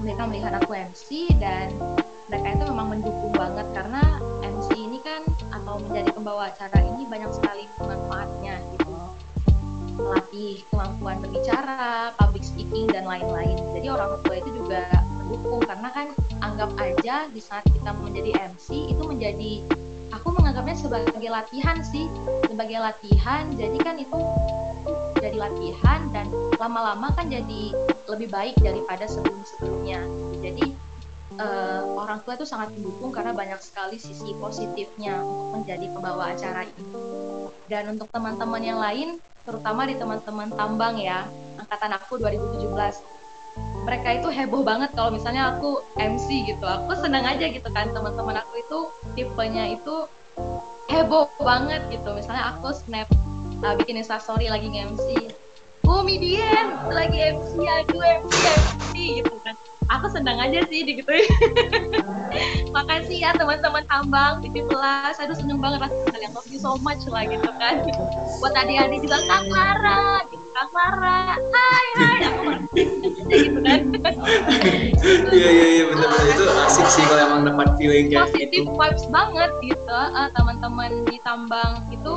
[0.00, 1.72] mereka melihat aku MC dan
[2.28, 4.02] mereka itu memang mendukung banget karena
[4.44, 8.88] MC ini kan atau menjadi pembawa acara ini banyak sekali manfaatnya gitu
[9.98, 13.58] melatih kemampuan berbicara, public speaking dan lain-lain.
[13.74, 14.86] Jadi orang tua itu juga
[15.26, 16.08] mendukung karena kan
[16.38, 19.52] anggap aja di saat kita menjadi MC itu menjadi
[20.12, 22.08] aku menganggapnya sebagai latihan sih,
[22.48, 23.48] sebagai latihan.
[23.54, 24.18] Jadi kan itu
[25.18, 27.74] jadi latihan dan lama-lama kan jadi
[28.08, 30.00] lebih baik daripada sebelum-sebelumnya.
[30.40, 30.66] Jadi
[31.38, 36.64] uh, orang tua itu sangat mendukung karena banyak sekali sisi positifnya untuk menjadi pembawa acara
[36.64, 36.86] ini.
[37.68, 41.28] Dan untuk teman-teman yang lain, terutama di teman-teman tambang ya,
[41.60, 43.17] angkatan aku 2017,
[43.88, 46.60] mereka itu heboh banget kalau misalnya aku MC gitu.
[46.68, 48.78] Aku senang aja gitu kan teman-teman aku itu
[49.16, 50.04] tipenya itu
[50.92, 52.12] heboh banget gitu.
[52.12, 53.08] Misalnya aku snap
[53.64, 55.32] uh, bikin instastory lagi nge-MC.
[55.88, 58.92] Oh, Midian lagi MC, aduh MC, MC
[59.24, 59.56] gitu kan
[59.88, 61.24] aku senang aja sih digituin.
[62.76, 65.16] Makasih ya teman-teman tambang di kelas.
[65.16, 67.80] Aduh seneng banget rasanya kalian love you so much lah gitu kan.
[68.44, 71.20] Buat adik-adik juga Kak Clara gitu Kak Clara.
[71.36, 72.20] Hai hai.
[72.28, 72.40] Aku
[73.32, 73.80] gitu kan.
[75.32, 78.76] Iya iya iya benar benar itu asik sih kalau emang dapat feeling kayak positif gitu.
[78.76, 79.98] vibes banget gitu.
[80.12, 82.12] Uh, teman-teman di tambang itu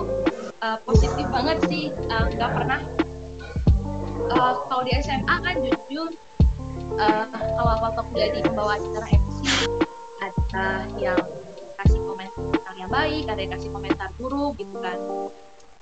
[0.60, 1.88] uh, positif banget sih.
[2.12, 2.80] Nggak uh, pernah
[4.36, 6.12] uh, kalau di SMA kan jujur
[6.98, 9.40] uh, kalau waktu jadi pembawa acara MC
[10.22, 11.20] ada yang
[11.82, 14.98] kasih komentar yang baik ada yang kasih komentar buruk gitu kan.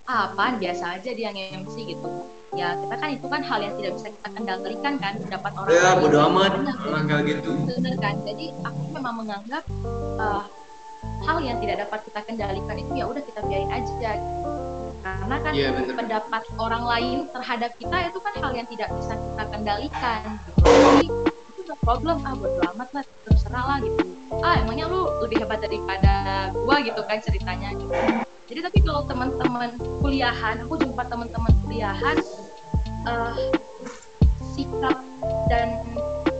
[0.10, 0.58] Apaan?
[0.58, 2.26] Biasa aja dia yang MC gitu.
[2.58, 5.13] Ya kita kan itu kan hal yang tidak bisa kita kendalikan kan.
[5.22, 6.52] Pendapat orang ya bodo amat.
[6.82, 7.52] Orang kayak gitu.
[7.69, 8.15] Bener kan.
[8.26, 9.63] Jadi aku memang menganggap
[10.17, 10.50] uh,
[11.30, 14.12] hal yang tidak dapat kita kendalikan itu ya udah kita biarin aja
[15.00, 19.44] karena kan ya, pendapat orang lain terhadap kita itu kan hal yang tidak bisa kita
[19.48, 20.52] kendalikan gitu.
[20.68, 21.08] jadi
[21.56, 22.18] itu no problem.
[22.28, 24.04] Ah bodo amat lah terserah lah gitu.
[24.44, 27.94] Ah emangnya lu lebih hebat daripada gua gitu kan ceritanya gitu.
[28.50, 29.70] Jadi tapi kalau teman-teman
[30.02, 32.18] kuliahan aku jumpa teman-teman kuliahan
[33.06, 33.38] uh,
[34.58, 35.00] sikap
[35.48, 35.80] dan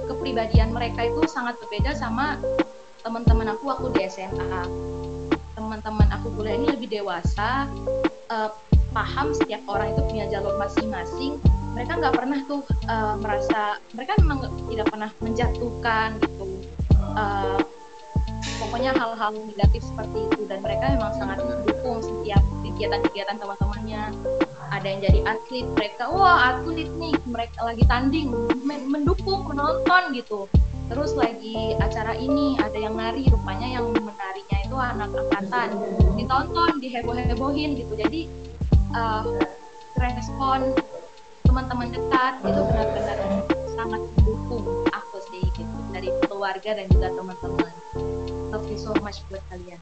[0.10, 2.36] kepribadian mereka itu sangat berbeda sama
[3.06, 4.66] teman-teman aku waktu di SMA
[5.56, 7.70] teman-teman aku kuliah ini lebih dewasa
[8.30, 8.50] uh,
[8.94, 11.38] paham setiap orang itu punya jalur masing-masing
[11.74, 16.46] mereka nggak pernah tuh uh, merasa mereka memang tidak pernah menjatuhkan gitu.
[17.14, 17.60] Uh,
[18.60, 24.04] pokoknya hal-hal negatif seperti itu dan mereka memang sangat mendukung setiap kegiatan-kegiatan teman-temannya.
[24.70, 28.30] Ada yang jadi atlet mereka wah atlet nih mereka lagi tanding
[28.66, 30.46] mendukung menonton gitu
[30.90, 35.70] terus lagi acara ini ada yang nari rupanya yang menarinya itu anak angkatan.
[36.18, 37.94] Ditonton diheboh-hebohin gitu.
[37.94, 38.26] Jadi
[38.98, 39.24] uh,
[40.02, 40.74] respon
[41.46, 43.18] teman-teman dekat itu benar-benar
[43.78, 45.76] sangat mendukung aku sih gitu.
[45.94, 47.74] Dari keluarga dan juga teman-teman.
[48.50, 49.78] Love you so much buat kalian.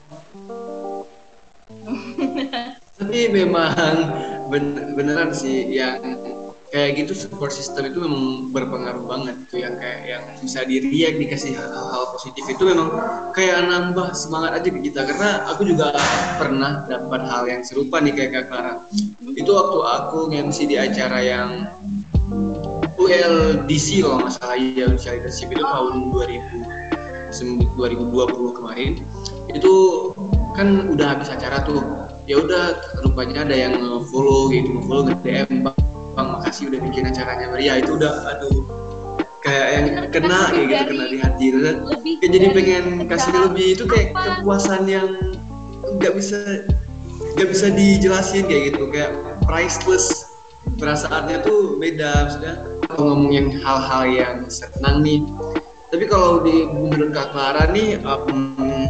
[3.00, 3.96] Tapi memang
[4.96, 6.00] beneran sih yang
[6.68, 11.56] kayak gitu support system itu memang berpengaruh banget tuh yang kayak yang bisa diriak dikasih
[11.56, 12.44] hal-hal positif.
[12.44, 12.88] Itu memang
[13.32, 15.08] kayak nambah semangat aja ke kita.
[15.08, 15.96] Karena aku juga
[16.36, 18.74] pernah dapat hal yang serupa nih kayak Kak Clara.
[19.32, 21.50] Itu waktu aku nge-MC di acara yang
[23.00, 24.56] ULDC kalau nggak salah.
[24.60, 25.48] Ya leadership.
[25.48, 26.78] Itu tahun 2000
[27.76, 28.90] 2020 kemarin.
[29.52, 29.72] Itu
[30.52, 31.80] kan udah habis acara tuh.
[32.28, 32.76] Ya udah
[33.08, 33.80] rupanya ada yang
[34.12, 35.64] follow gitu follow nge DM
[36.18, 37.46] bang makasih udah bikin acaranya.
[37.54, 38.62] Maria itu udah aduh.
[39.38, 41.46] Kayak yang kena kayak gitu kena di hati.
[42.18, 45.14] kayak jadi pengen kasih lebih itu kayak kepuasan yang
[46.02, 46.66] nggak bisa
[47.38, 48.90] nggak bisa dijelasin kayak gitu.
[48.90, 49.14] Kayak
[49.46, 50.26] priceless.
[50.78, 52.54] Perasaannya tuh beda sudah
[52.90, 55.22] kalau ngomongin hal-hal yang senang nih.
[55.88, 58.84] Tapi kalau di menurut Kak Clara nih um,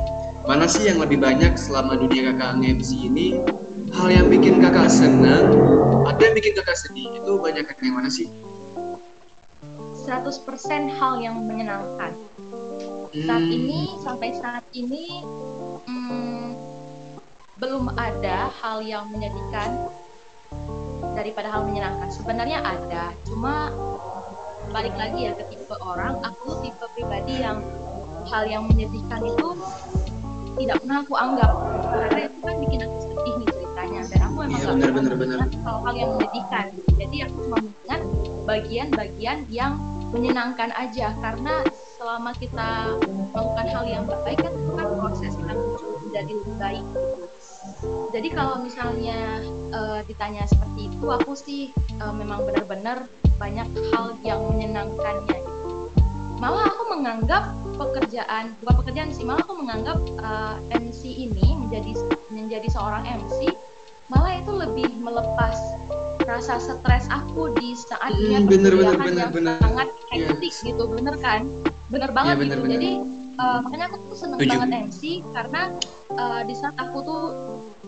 [0.49, 3.39] mana sih yang lebih banyak selama dunia kakak MC ini
[3.99, 5.59] hal yang bikin kakak senang
[6.07, 8.31] ada yang bikin kakak sedih itu banyak yang mana sih?
[10.07, 10.39] 100%
[10.87, 12.15] hal yang menyenangkan.
[13.27, 13.57] Saat Hmm.
[13.59, 15.27] ini sampai saat ini
[15.85, 16.55] hmm,
[17.59, 19.91] belum ada hal yang menyedihkan
[21.19, 22.09] daripada hal menyenangkan.
[22.15, 23.75] Sebenarnya ada cuma
[24.71, 26.23] balik lagi ya ke tipe orang.
[26.23, 27.61] Aku tipe pribadi yang
[28.31, 29.49] hal yang menyedihkan itu
[30.63, 31.53] tidak pernah aku anggap.
[31.91, 33.08] Karena itu kan bikin aku
[34.05, 35.17] ceritanya dan aku emang pernah benar, benar.
[35.19, 38.03] mengingat hal-hal yang menyedihkan jadi aku cuma mengingat
[38.49, 39.73] bagian-bagian yang
[40.09, 41.55] menyenangkan aja karena
[41.99, 42.97] selama kita
[43.35, 45.53] melakukan hal yang baik kan itu kan proses kita
[46.07, 47.27] menjadi lebih baik gitu.
[48.15, 53.05] Jadi kalau misalnya eh, ditanya seperti itu, aku sih eh, memang benar-benar
[53.37, 55.37] banyak hal yang menyenangkannya.
[55.37, 55.53] Gitu.
[56.39, 61.93] Malah aku menganggap pekerjaan, bukan pekerjaan sih, malah aku menganggap eh, MC ini menjadi
[62.33, 63.53] menjadi seorang MC,
[64.09, 65.57] malah itu lebih melepas
[66.29, 69.57] rasa stres aku di saat Hmm, bener, bener, bener, yang bener.
[69.65, 70.29] sangat Iya.
[70.33, 71.41] hektik gitu, bener kan?
[71.89, 72.65] Bener banget Iya, bener, gitu.
[72.69, 72.75] bener.
[72.77, 72.91] Jadi
[73.39, 74.51] eh, makanya aku tuh seneng Setuju.
[74.53, 75.63] banget MC karena
[76.21, 77.25] eh, di saat aku tuh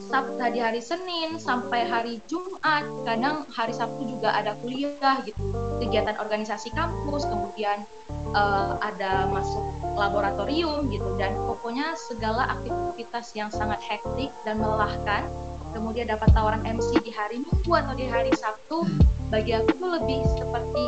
[0.01, 5.37] Sabtu tadi hari Senin sampai hari Jumat, kadang hari Sabtu juga ada kuliah gitu,
[5.85, 7.85] kegiatan organisasi kampus, kemudian
[8.33, 9.65] eh, ada masuk
[10.01, 15.29] laboratorium gitu dan pokoknya segala aktivitas yang sangat hektik dan melelahkan.
[15.71, 18.87] Kemudian dapat tawaran MC di hari Minggu atau di hari Sabtu,
[19.31, 20.85] bagi aku tuh lebih seperti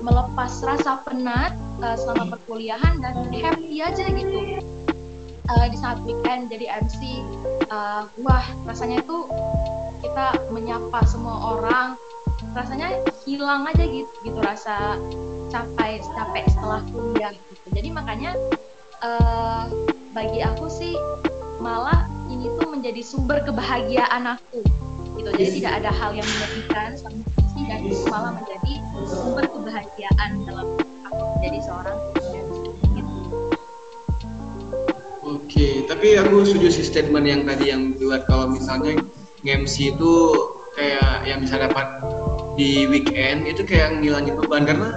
[0.00, 1.52] melepas rasa penat
[1.84, 4.64] eh, selama perkuliahan dan happy aja gitu.
[5.48, 7.00] Eh, di saat weekend jadi MC
[7.68, 9.28] eh, wah rasanya itu
[10.00, 11.88] kita menyapa semua orang.
[12.56, 14.96] Rasanya hilang aja gitu gitu rasa
[15.52, 17.66] capek capek setelah kuliah gitu.
[17.76, 18.32] Jadi makanya
[19.04, 19.62] eh,
[20.16, 20.96] bagi aku sih
[21.58, 24.62] malah ini tuh menjadi sumber kebahagiaan aku.
[25.18, 28.72] Gitu jadi tidak ada hal yang menyedihkan sama dan itu malah menjadi
[29.04, 30.66] sumber kebahagiaan dalam
[31.04, 32.62] aku menjadi seorang MC
[32.94, 33.14] gitu.
[35.26, 39.02] Oke, tapi aku setuju sih statement yang tadi yang buat kalau misalnya
[39.44, 40.14] nge-MC itu
[40.78, 41.86] kayak yang bisa dapat
[42.54, 44.64] di weekend itu kayak ngilangin beban.
[44.64, 44.94] Karena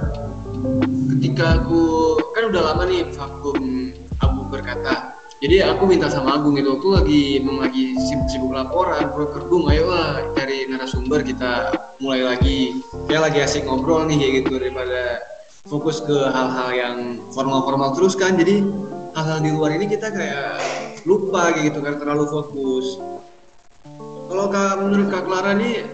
[1.18, 6.70] ketika aku kan udah lama nih vakum Abu berkata jadi aku minta sama Agung itu
[6.70, 12.78] waktu lagi lagi sibuk-sibuk laporan broker Bung ayo lah cari narasumber kita mulai lagi.
[13.10, 15.18] Kayak lagi asik ngobrol nih kayak gitu daripada
[15.66, 16.98] fokus ke hal-hal yang
[17.34, 18.38] formal-formal terus kan.
[18.38, 18.62] Jadi
[19.18, 20.62] hal-hal di luar ini kita kayak
[21.10, 23.02] lupa kayak gitu karena terlalu fokus.
[24.30, 25.90] Kalau kak menurut kak Clara nih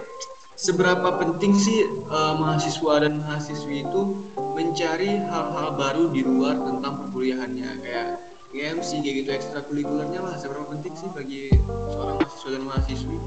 [0.60, 4.28] seberapa penting sih eh, mahasiswa dan mahasiswi itu
[4.60, 7.70] mencari hal-hal baru di luar tentang perkuliahannya?
[7.80, 8.08] Kayak
[8.56, 13.18] MC kayak gitu ekstrakurikulernya lah seberapa penting sih bagi seorang mahasiswa dan mahasiswi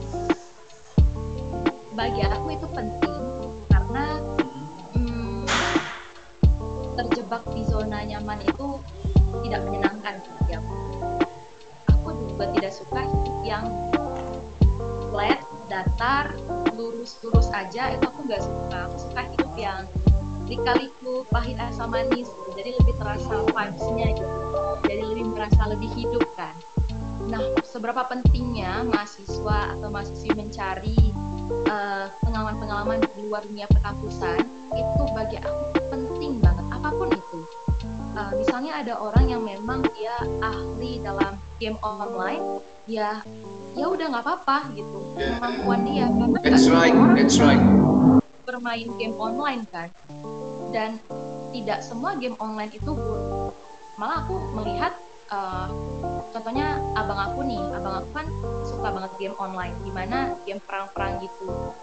[2.01, 3.23] bagi aku itu penting
[3.69, 4.05] karena
[4.97, 5.45] hmm,
[6.97, 8.81] terjebak di zona nyaman itu
[9.45, 10.75] tidak menyenangkan bagi aku.
[11.93, 13.65] Aku juga tidak suka hidup yang
[15.13, 16.33] flat, datar,
[16.73, 18.79] lurus-lurus aja itu aku nggak suka.
[18.89, 19.83] Aku suka hidup yang
[20.51, 22.27] lika-liku, pahit asam manis,
[22.59, 24.39] jadi lebih terasa vibes-nya gitu.
[24.91, 26.55] Jadi lebih merasa lebih hidup kan.
[27.31, 30.99] Nah, seberapa pentingnya mahasiswa atau mahasiswi mencari
[31.71, 34.43] eh, pengalaman-pengalaman di luar dunia perkampusan
[34.75, 36.67] itu bagi aku penting banget.
[36.75, 37.39] Apa pun itu.
[38.19, 42.59] Eh, misalnya ada orang yang memang dia ahli dalam game online
[42.91, 43.23] ya
[43.79, 46.11] ya udah nggak apa-apa gitu kemampuan dia.
[46.11, 47.63] Karena that's semua right that's right.
[48.43, 49.87] bermain game online kan
[50.71, 50.99] dan
[51.51, 53.55] tidak semua game online itu buruk
[54.01, 54.97] malah aku melihat
[55.29, 55.69] eh,
[56.33, 58.27] contohnya abang aku nih abang aku kan
[58.65, 61.77] suka banget game online gimana game perang-perang gitu.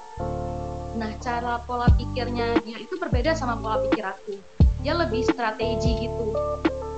[0.98, 4.42] Nah cara pola pikirnya dia itu berbeda sama pola pikir aku.
[4.82, 6.34] Dia lebih strategi gitu.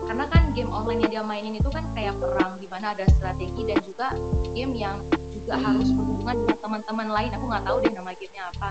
[0.07, 3.61] Karena kan game online yang dia mainin itu kan kayak perang di mana ada strategi
[3.67, 4.15] dan juga
[4.55, 5.03] game yang
[5.35, 7.31] juga harus berhubungan dengan teman-teman lain.
[7.35, 8.69] Aku nggak tahu deh nama gamenya apa.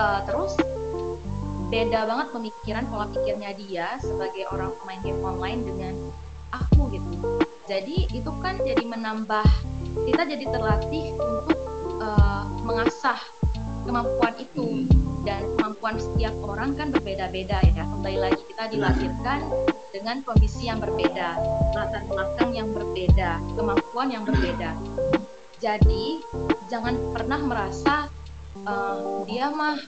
[0.00, 0.52] Eh, terus
[1.70, 5.94] beda banget pemikiran pola pikirnya dia sebagai orang pemain game online dengan
[6.50, 7.14] aku gitu.
[7.70, 9.46] Jadi itu kan jadi menambah
[10.02, 11.58] kita jadi terlatih untuk
[12.02, 13.22] eh, mengasah
[13.86, 14.82] kemampuan itu.
[15.22, 17.86] Dan kemampuan setiap orang kan berbeda-beda ya.
[17.86, 19.40] Kembali lagi kita dilahirkan
[19.94, 21.38] dengan kondisi yang berbeda
[21.76, 24.74] latar belakang yang berbeda kemampuan yang berbeda.
[25.62, 26.18] Jadi
[26.66, 28.09] jangan pernah merasa
[28.66, 29.78] uh, dia mah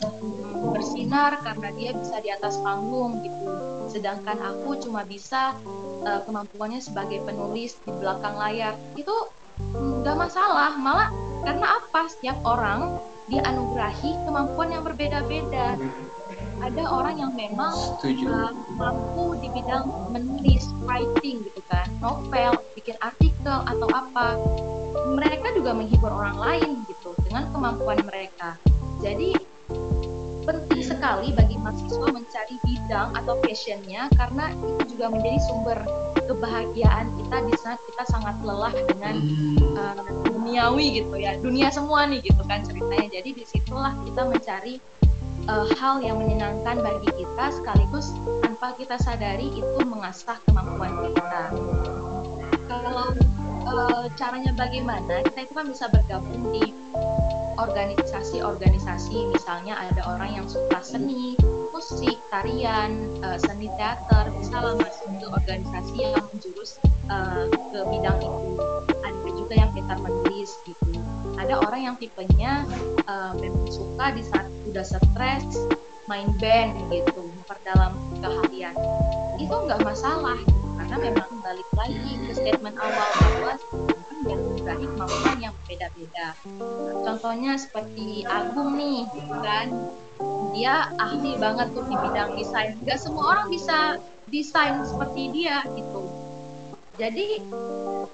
[0.73, 3.51] bersinar karena dia bisa di atas panggung gitu.
[3.91, 5.57] Sedangkan aku cuma bisa
[6.07, 8.79] uh, kemampuannya sebagai penulis di belakang layar.
[8.95, 9.13] Itu
[10.03, 11.11] nggak masalah malah
[11.43, 12.09] karena apa?
[12.09, 12.99] Setiap orang
[13.31, 15.79] dianugerahi kemampuan yang berbeda-beda
[16.63, 23.67] ada orang yang memang uh, mampu di bidang menulis writing gitu kan novel bikin artikel
[23.67, 24.39] atau apa.
[25.13, 28.55] Mereka juga menghibur orang lain gitu dengan kemampuan mereka.
[29.03, 29.35] Jadi
[30.43, 35.79] penting sekali bagi mahasiswa mencari bidang atau passionnya karena itu juga menjadi sumber
[36.27, 39.15] kebahagiaan kita di saat kita sangat lelah dengan
[39.79, 43.19] uh, duniawi gitu ya dunia semua nih gitu kan ceritanya.
[43.19, 44.75] Jadi di situlah kita mencari
[45.49, 51.43] uh, hal yang menyenangkan bagi kita sekaligus tanpa kita sadari itu mengasah kemampuan kita.
[52.71, 53.15] Kalau
[53.67, 55.23] uh, caranya bagaimana?
[55.27, 56.75] Kita itu kan bisa bergabung di
[57.59, 59.17] organisasi-organisasi.
[59.33, 61.37] Misalnya ada orang yang suka seni
[61.71, 64.31] musik tarian uh, seni teater.
[64.39, 66.79] Bisa lah masuk ke organisasi yang menjurus
[67.11, 68.43] uh, ke bidang itu.
[69.03, 70.91] Ada juga yang kita menulis gitu.
[71.39, 72.67] Ada orang yang tipenya
[73.11, 75.47] uh, memang suka di saat udah stres
[76.11, 78.75] main band gitu memperdalam keahlian
[79.39, 80.39] itu nggak masalah.
[80.93, 83.53] Karena memang balik lagi ke statement awal bahwa
[84.29, 86.37] yang berani kemampuan yang berbeda-beda.
[87.01, 89.09] Contohnya seperti Agung nih,
[89.41, 89.73] kan?
[90.53, 92.77] Dia ahli banget tuh di bidang desain.
[92.85, 93.97] Gak semua orang bisa
[94.29, 96.13] desain seperti dia gitu.
[97.01, 97.41] Jadi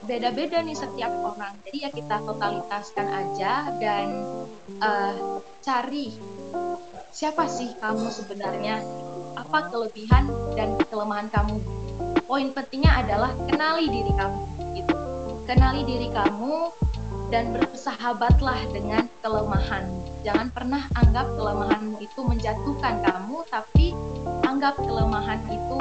[0.06, 1.58] beda-beda nih setiap orang.
[1.66, 4.06] Jadi ya kita totalitaskan aja dan
[4.78, 6.14] uh, cari
[7.10, 8.86] siapa sih kamu sebenarnya,
[9.34, 11.77] apa kelebihan dan kelemahan kamu.
[12.28, 14.40] Poin pentingnya adalah kenali diri kamu
[14.76, 14.96] gitu
[15.48, 16.68] kenali diri kamu
[17.32, 19.88] dan bersahabatlah dengan kelemahan.
[20.28, 23.96] Jangan pernah anggap kelemahanmu itu menjatuhkan kamu, tapi
[24.44, 25.76] anggap kelemahan itu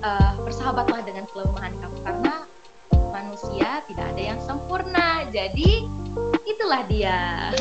[0.00, 2.34] uh, bersahabatlah dengan kelemahan kamu karena
[3.12, 5.28] manusia tidak ada yang sempurna.
[5.28, 5.84] Jadi
[6.48, 7.52] itulah dia.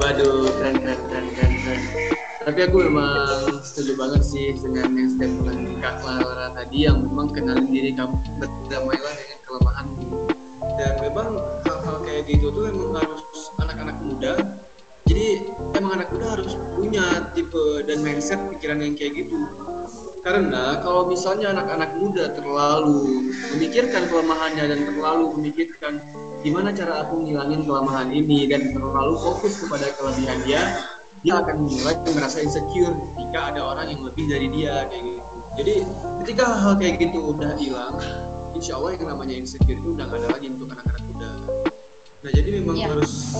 [0.00, 1.26] Waduh, keren keren keren
[1.60, 2.21] keren.
[2.42, 7.70] Tapi aku memang setuju banget sih dengan yang statement Kak Clara tadi yang memang kenalin
[7.70, 9.86] diri kamu berdamailah dengan kelemahan.
[10.74, 11.28] Dan memang
[11.62, 13.22] hal-hal kayak gitu tuh emang harus
[13.62, 14.32] anak-anak muda.
[15.06, 19.38] Jadi emang anak muda harus punya tipe dan mindset pikiran yang kayak gitu.
[20.26, 26.02] Karena kalau misalnya anak-anak muda terlalu memikirkan kelemahannya dan terlalu memikirkan
[26.42, 30.62] gimana cara aku ngilangin kelemahan ini dan terlalu fokus kepada kelebihan dia
[31.22, 35.36] dia akan mulai merasa insecure ketika ada orang yang lebih dari dia kayak gitu.
[35.52, 35.74] Jadi
[36.26, 37.94] ketika hal, -hal kayak gitu udah hilang
[38.58, 41.30] insya Allah yang namanya insecure itu udah gak ada lagi untuk anak-anak muda.
[42.22, 42.88] Nah jadi memang ya.
[42.90, 43.34] harus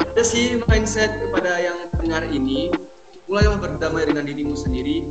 [0.00, 2.70] ada sih mindset kepada yang pendengar ini
[3.26, 5.04] mulailah berdamai dengan dirimu sendiri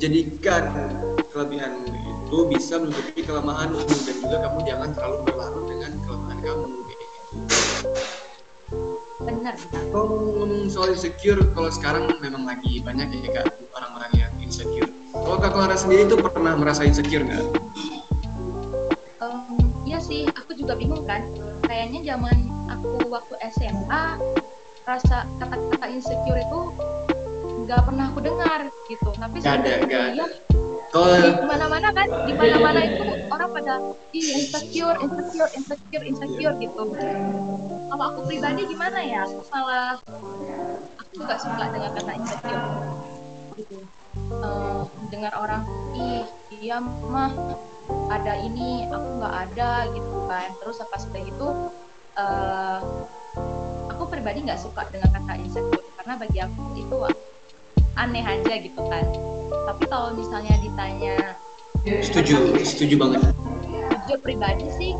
[0.00, 0.72] jadikan
[1.30, 6.66] kelebihan itu bisa menutupi kelemahanmu dan juga kamu jangan terlalu berlarut dengan kelemahan kamu
[9.40, 9.56] benar
[9.88, 10.04] kalau
[10.36, 14.92] ngomong soal insecure kalau sekarang memang lagi banyak ya kak orang-orang yang insecure.
[15.10, 17.44] Kalau kak Clara sendiri tuh pernah merasa insecure nggak?
[20.00, 21.22] Sih aku juga bingung kan.
[21.68, 22.34] Kayaknya zaman
[22.72, 24.16] aku waktu SMA
[24.88, 26.60] rasa kata-kata insecure itu
[27.62, 29.12] nggak pernah aku dengar gitu.
[29.12, 30.24] Tapi gak ada gak ada
[30.90, 33.74] kalau di mana-mana kan di mana-mana itu orang pada
[34.10, 36.82] insecure insecure insecure insecure gitu.
[37.90, 39.22] Kalau aku pribadi gimana ya?
[39.54, 40.02] Malah
[40.98, 42.64] aku nggak suka dengan kata insecure.
[43.54, 43.78] Gitu
[44.42, 44.82] uh,
[45.14, 45.62] dengar orang
[45.94, 47.30] ih dia mah
[48.10, 50.48] ada ini aku nggak ada gitu kan.
[50.58, 51.48] Terus apa sudah itu
[52.18, 52.80] uh,
[53.94, 55.86] aku pribadi nggak suka dengan kata insecure.
[56.02, 56.98] Karena bagi aku itu
[57.94, 59.04] aneh aja gitu kan
[59.66, 61.16] tapi kalau misalnya ditanya
[62.04, 63.20] setuju setuju banget.
[63.70, 64.92] setuju pribadi sih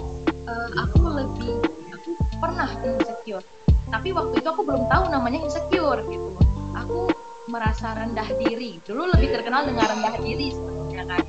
[0.48, 1.54] uh, aku lebih
[1.92, 3.44] aku pernah insecure.
[3.90, 6.30] Tapi waktu itu aku belum tahu namanya insecure gitu.
[6.78, 7.10] Aku
[7.50, 8.78] merasa rendah diri.
[8.86, 11.22] Dulu lebih terkenal dengan rendah diri sebenarnya kan.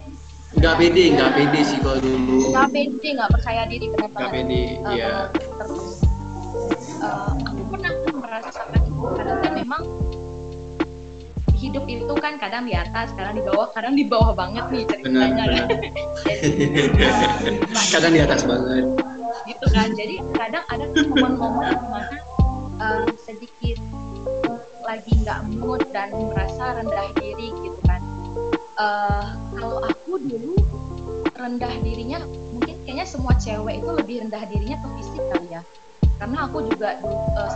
[0.62, 2.38] Nggak pede nggak pede sih kalau dulu.
[2.54, 5.14] Nggak pede nggak percaya diri benar nggak pede uh, iya.
[5.34, 5.86] terus
[7.02, 9.82] uh, aku pernah merasakan itu kan memang
[11.62, 15.30] hidup itu kan kadang di atas kadang di bawah kadang di bawah banget nih ceritanya.
[15.30, 15.68] benar, benar.
[17.94, 18.84] kadang di atas banget.
[19.46, 19.88] Gitu kan.
[19.94, 22.18] Jadi kadang ada momen-momen di mana
[22.82, 23.78] uh, sedikit
[24.82, 28.02] lagi nggak mood dan merasa rendah diri gitu kan.
[28.82, 30.58] Uh, kalau aku dulu
[31.38, 32.26] rendah dirinya
[32.58, 35.62] mungkin kayaknya semua cewek itu lebih rendah dirinya ke fisik kali ya.
[36.18, 36.98] Karena aku juga
[37.38, 37.54] uh,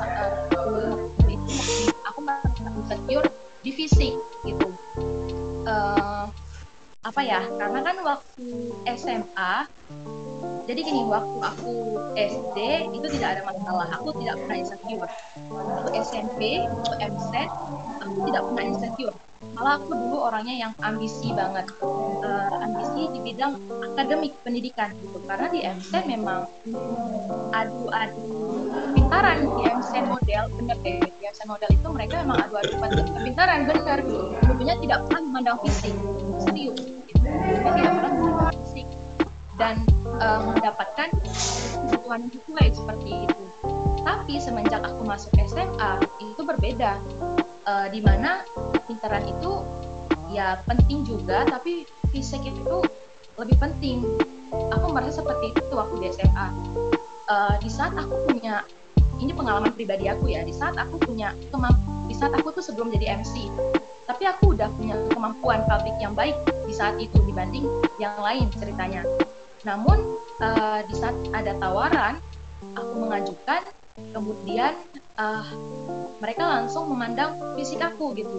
[0.54, 0.94] uh,
[1.26, 3.26] itu aku merasa insecure
[3.66, 4.14] di fisik
[4.46, 4.68] gitu.
[5.66, 6.30] Uh,
[7.02, 8.46] apa ya karena kan waktu
[8.98, 9.54] SMA
[10.66, 11.74] jadi gini waktu aku
[12.18, 12.58] SD
[12.94, 13.90] itu tidak ada masalah.
[13.98, 15.10] Aku tidak pernah insecure.
[15.50, 17.32] Waktu SMP waktu MC
[18.06, 19.16] aku tidak pernah insecure
[19.54, 21.70] malah aku dulu orangnya yang ambisi banget.
[21.80, 23.60] Uh, ambisi di bidang
[23.94, 25.22] akademik pendidikan gitu.
[25.30, 26.50] Karena di MC memang
[27.54, 28.26] adu-adu
[28.74, 29.38] kepintaran.
[29.46, 30.98] Di MC model bener deh.
[31.04, 32.74] Di MC model itu mereka memang adu-adu
[33.14, 34.00] kepintaran bener.
[34.42, 35.94] Tentunya tidak pernah memandang fisik.
[36.42, 36.80] Serius.
[37.06, 37.22] Gitu.
[37.22, 38.88] tidak pernah memandang fisik.
[39.56, 39.76] Dan
[40.20, 43.44] uh, mendapatkan kebutuhan sesuai seperti itu.
[44.06, 47.02] Tapi semenjak aku masuk SMA itu berbeda
[47.68, 48.42] uh, di mana
[48.86, 49.62] pintaran itu
[50.34, 52.82] ya penting juga tapi fisik itu
[53.36, 54.06] lebih penting.
[54.72, 56.48] Aku merasa seperti itu waktu di SMA
[57.28, 58.64] uh, di saat aku punya
[59.20, 62.94] ini pengalaman pribadi aku ya di saat aku punya kemampuan di saat aku tuh sebelum
[62.94, 63.50] jadi MC
[64.06, 66.38] tapi aku udah punya kemampuan publik yang baik
[66.70, 67.66] di saat itu dibanding
[67.98, 69.02] yang lain ceritanya.
[69.66, 69.98] Namun
[70.40, 72.22] uh, di saat ada tawaran,
[72.78, 74.76] aku mengajukan, kemudian
[75.16, 75.48] uh,
[76.20, 78.38] mereka langsung memandang fisik aku gitu.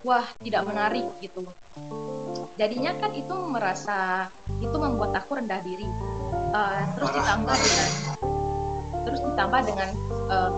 [0.00, 1.44] Wah, tidak menarik gitu.
[2.56, 4.26] Jadinya kan itu merasa
[4.58, 5.86] itu membuat aku rendah diri.
[6.50, 7.88] Uh, terus ditambah dengan
[9.06, 9.90] terus ditambah dengan
[10.26, 10.50] uh,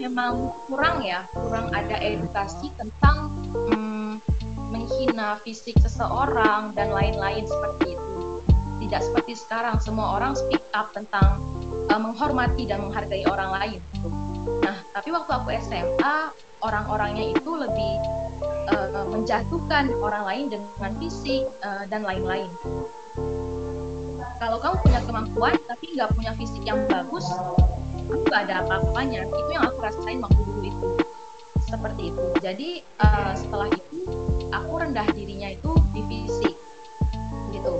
[0.00, 4.16] memang kurang ya, kurang ada edukasi tentang um,
[4.72, 8.16] menghina fisik seseorang dan lain-lain seperti itu
[8.86, 11.42] tidak seperti sekarang semua orang speak up tentang
[11.90, 13.80] uh, menghormati dan menghargai orang lain.
[13.94, 14.08] Gitu.
[14.62, 16.16] Nah, tapi waktu aku SMA
[16.62, 17.92] orang-orangnya itu lebih
[18.72, 22.48] uh, menjatuhkan orang lain dengan fisik uh, dan lain-lain.
[24.36, 27.24] Kalau kamu punya kemampuan tapi nggak punya fisik yang bagus,
[28.06, 29.24] nggak ada apa-apanya.
[29.24, 30.88] Itu yang aku rasain waktu dulu itu.
[31.66, 32.24] Seperti itu.
[32.44, 32.68] Jadi
[33.00, 33.98] uh, setelah itu
[34.52, 36.54] aku rendah dirinya itu di fisik
[37.54, 37.74] gitu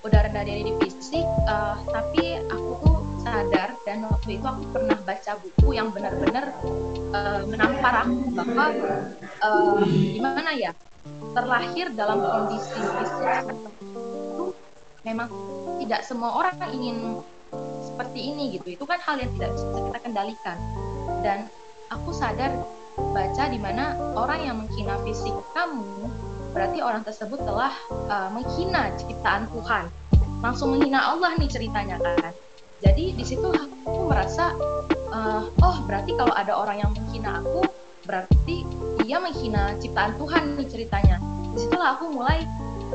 [0.00, 2.98] udah rendah dari di fisik uh, tapi aku tuh
[3.30, 6.50] sadar dan waktu itu aku pernah baca buku yang benar-benar
[7.14, 8.66] uh, menampar aku bahwa
[9.38, 10.74] uh, gimana ya
[11.30, 14.50] terlahir dalam kondisi fisik itu
[15.06, 15.30] memang
[15.78, 17.22] tidak semua orang ingin
[17.86, 18.74] seperti ini gitu.
[18.74, 20.58] Itu kan hal yang tidak bisa kita kendalikan.
[21.22, 21.38] Dan
[21.94, 22.50] aku sadar
[22.98, 25.86] baca di mana orang yang menghina fisik kamu
[26.50, 27.70] berarti orang tersebut telah
[28.10, 29.86] uh, menghina ciptaan Tuhan.
[30.42, 32.34] Langsung menghina Allah nih ceritanya kan
[32.80, 34.56] jadi di situ aku merasa
[35.12, 37.68] uh, oh berarti kalau ada orang yang menghina aku
[38.08, 38.64] berarti
[39.04, 41.16] dia menghina ciptaan Tuhan nih ceritanya.
[41.52, 42.46] Di situlah aku mulai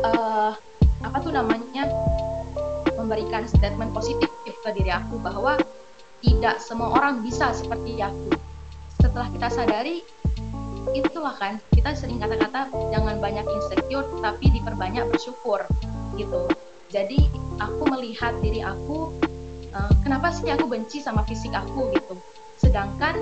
[0.02, 0.58] uh,
[1.06, 1.86] apa tuh namanya
[2.98, 5.62] memberikan statement positif ke diri aku bahwa
[6.26, 8.34] tidak semua orang bisa seperti aku.
[8.98, 10.02] Setelah kita sadari
[10.96, 15.62] itulah kan kita sering kata-kata jangan banyak insecure tapi diperbanyak bersyukur
[16.18, 16.50] gitu.
[16.90, 17.30] Jadi
[17.62, 19.14] aku melihat diri aku
[19.76, 22.16] uh, kenapa sih aku benci sama fisik aku gitu?
[22.58, 23.20] Sedangkan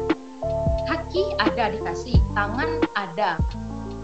[0.86, 3.42] kaki ada dikasih tangan ada.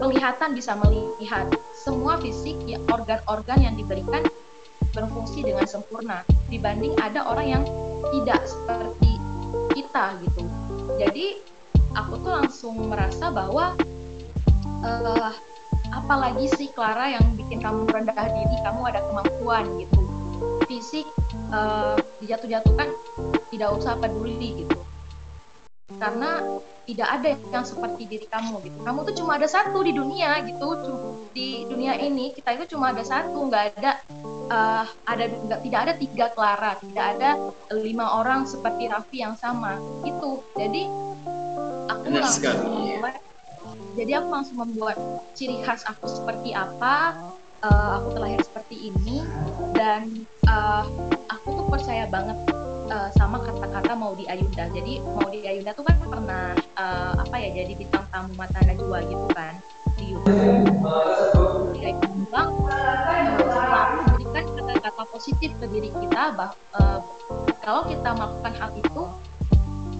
[0.00, 1.46] Penglihatan bisa melihat.
[1.80, 4.24] Semua fisik ya organ-organ yang diberikan
[4.92, 7.64] berfungsi dengan sempurna dibanding ada orang yang
[8.10, 9.16] tidak seperti
[9.72, 10.42] kita gitu.
[10.98, 11.26] Jadi
[11.94, 13.78] aku tuh langsung merasa bahwa
[14.84, 15.32] uh,
[15.94, 20.00] apalagi sih Clara yang bikin kamu rendah diri kamu ada kemampuan gitu.
[20.68, 21.06] Fisik
[21.50, 22.88] uh, dijatuh-jatuhkan
[23.50, 24.78] tidak usah peduli gitu.
[25.98, 26.40] Karena
[26.86, 28.78] tidak ada yang seperti diri kamu gitu.
[28.82, 30.68] Kamu tuh cuma ada satu di dunia gitu
[31.30, 34.02] di dunia ini kita itu cuma ada satu nggak ada
[34.50, 37.30] uh, ada nggak tidak ada tiga Clara tidak ada
[37.70, 40.82] lima orang seperti Raffi yang sama itu jadi
[41.86, 42.66] aku Benar langsung sekali.
[42.66, 43.14] mulai
[43.94, 44.96] jadi aku langsung membuat
[45.38, 47.14] ciri khas aku seperti apa
[47.64, 49.24] uh, aku terlahir seperti ini
[49.76, 50.84] dan uh,
[51.28, 52.38] aku tuh percaya banget
[52.88, 54.68] uh, sama kata-kata Maudi Ayunda.
[54.72, 59.26] Jadi Maudi Ayunda tuh kan pernah uh, apa ya jadi bintang tamu mata najwa gitu
[59.32, 59.54] kan
[60.00, 60.40] di YouTube
[62.30, 62.60] selalu
[64.90, 67.00] kata-kata positif ke diri kita bah uh,
[67.60, 69.02] kalau kita melakukan hal itu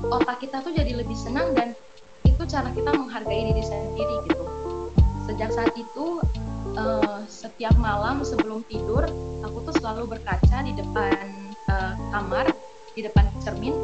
[0.09, 1.77] otak kita tuh jadi lebih senang dan
[2.25, 4.45] itu cara kita menghargai diri sendiri gitu.
[5.29, 6.25] Sejak saat itu
[6.77, 9.07] uh, setiap malam sebelum tidur
[9.43, 11.27] aku tuh selalu berkaca di depan
[11.71, 12.47] uh, kamar
[12.95, 13.75] di depan cermin.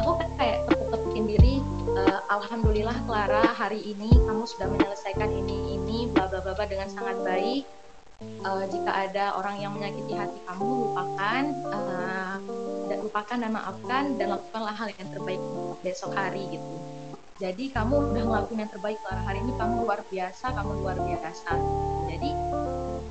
[0.00, 1.54] Aku kan kayak tepuk-tepukin diri
[1.94, 7.16] uh, alhamdulillah Clara hari ini kamu sudah menyelesaikan ini ini bla bla bla dengan sangat
[7.22, 7.64] baik.
[8.44, 11.42] Uh, jika ada orang yang menyakiti hati kamu lupakan
[11.72, 12.36] uh,
[12.92, 15.40] dan lupakan dan maafkan dan lakukanlah hal yang terbaik
[15.80, 16.99] besok hari gitu
[17.40, 21.50] jadi kamu udah ngelakuin yang terbaik lah hari ini kamu luar biasa kamu luar biasa.
[22.12, 22.30] Jadi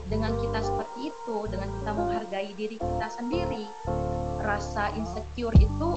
[0.06, 3.66] dengan kita seperti itu dengan kita menghargai diri kita sendiri
[4.46, 5.90] rasa insecure itu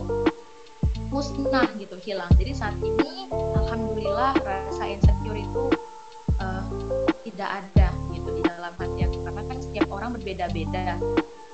[1.13, 2.33] musnah gitu hilang.
[2.41, 5.69] Jadi saat ini alhamdulillah rasa insecure itu
[6.41, 6.65] uh,
[7.29, 9.19] tidak ada gitu di dalam hati aku.
[9.29, 10.97] Karena kan setiap orang berbeda-beda.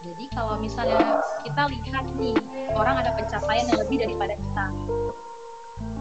[0.07, 2.39] Jadi kalau misalnya kita lihat nih
[2.71, 4.67] orang ada pencapaian yang lebih daripada kita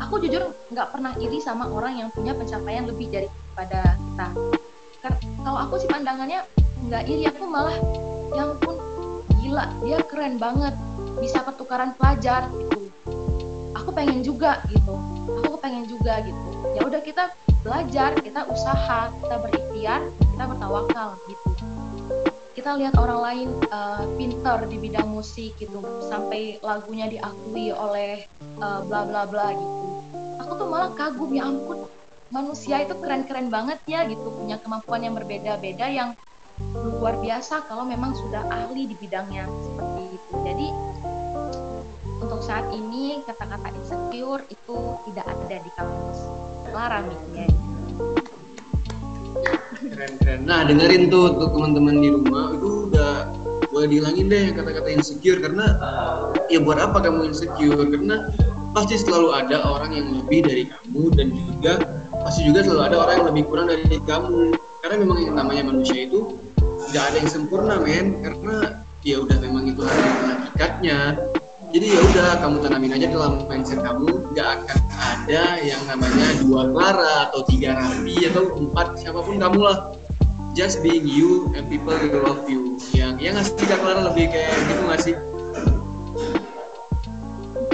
[0.02, 4.28] aku jujur nggak pernah iri sama orang yang punya pencapaian lebih daripada kita.
[5.44, 6.44] Kalau aku sih pandangannya
[6.88, 7.78] nggak iri aku malah
[8.36, 8.76] yang pun
[9.40, 10.76] gila dia keren banget
[11.18, 12.92] bisa pertukaran pelajar gitu.
[13.78, 14.94] Aku pengen juga gitu.
[15.48, 16.48] Aku pengen juga gitu.
[16.76, 17.32] Ya udah kita
[17.68, 21.57] belajar kita usaha kita berikhtiar kita bertawakal gitu
[22.58, 25.78] kita lihat orang lain uh, pinter di bidang musik gitu
[26.10, 28.26] sampai lagunya diakui oleh
[28.58, 29.78] uh, bla bla bla gitu.
[30.42, 31.86] Aku tuh malah kagum ya ampun
[32.34, 36.10] manusia itu keren-keren banget ya gitu punya kemampuan yang berbeda-beda yang
[36.74, 40.34] luar biasa kalau memang sudah ahli di bidangnya seperti itu.
[40.42, 40.68] Jadi
[42.18, 46.20] untuk saat ini kata-kata insecure itu tidak ada di kampus.
[46.74, 47.06] Larang
[47.38, 47.46] ya
[49.80, 50.40] keren-keren.
[50.46, 52.56] Nah dengerin tuh untuk teman-teman di rumah.
[52.58, 53.14] Itu udah
[53.70, 55.66] boleh dihilangin deh kata-kata insecure karena
[56.50, 57.86] ya buat apa kamu insecure?
[57.88, 58.32] Karena
[58.74, 61.74] pasti selalu ada orang yang lebih dari kamu dan juga
[62.26, 64.58] pasti juga selalu ada orang yang lebih kurang dari kamu.
[64.86, 66.38] Karena memang yang namanya manusia itu
[66.94, 68.18] nggak ada yang sempurna men.
[68.26, 71.16] Karena ya udah memang itu hakikatnya
[71.68, 74.08] jadi ya udah kamu tanamin aja dalam mindset kamu.
[74.32, 79.60] Nggak akan ada yang namanya dua Clara atau tiga Raffi atau empat siapa pun kamu
[79.60, 79.92] lah.
[80.56, 82.80] Just being you and people will love you.
[82.96, 84.00] Yang yang ngasih tiga Clara?
[84.08, 85.16] Lebih kayak gitu nggak sih?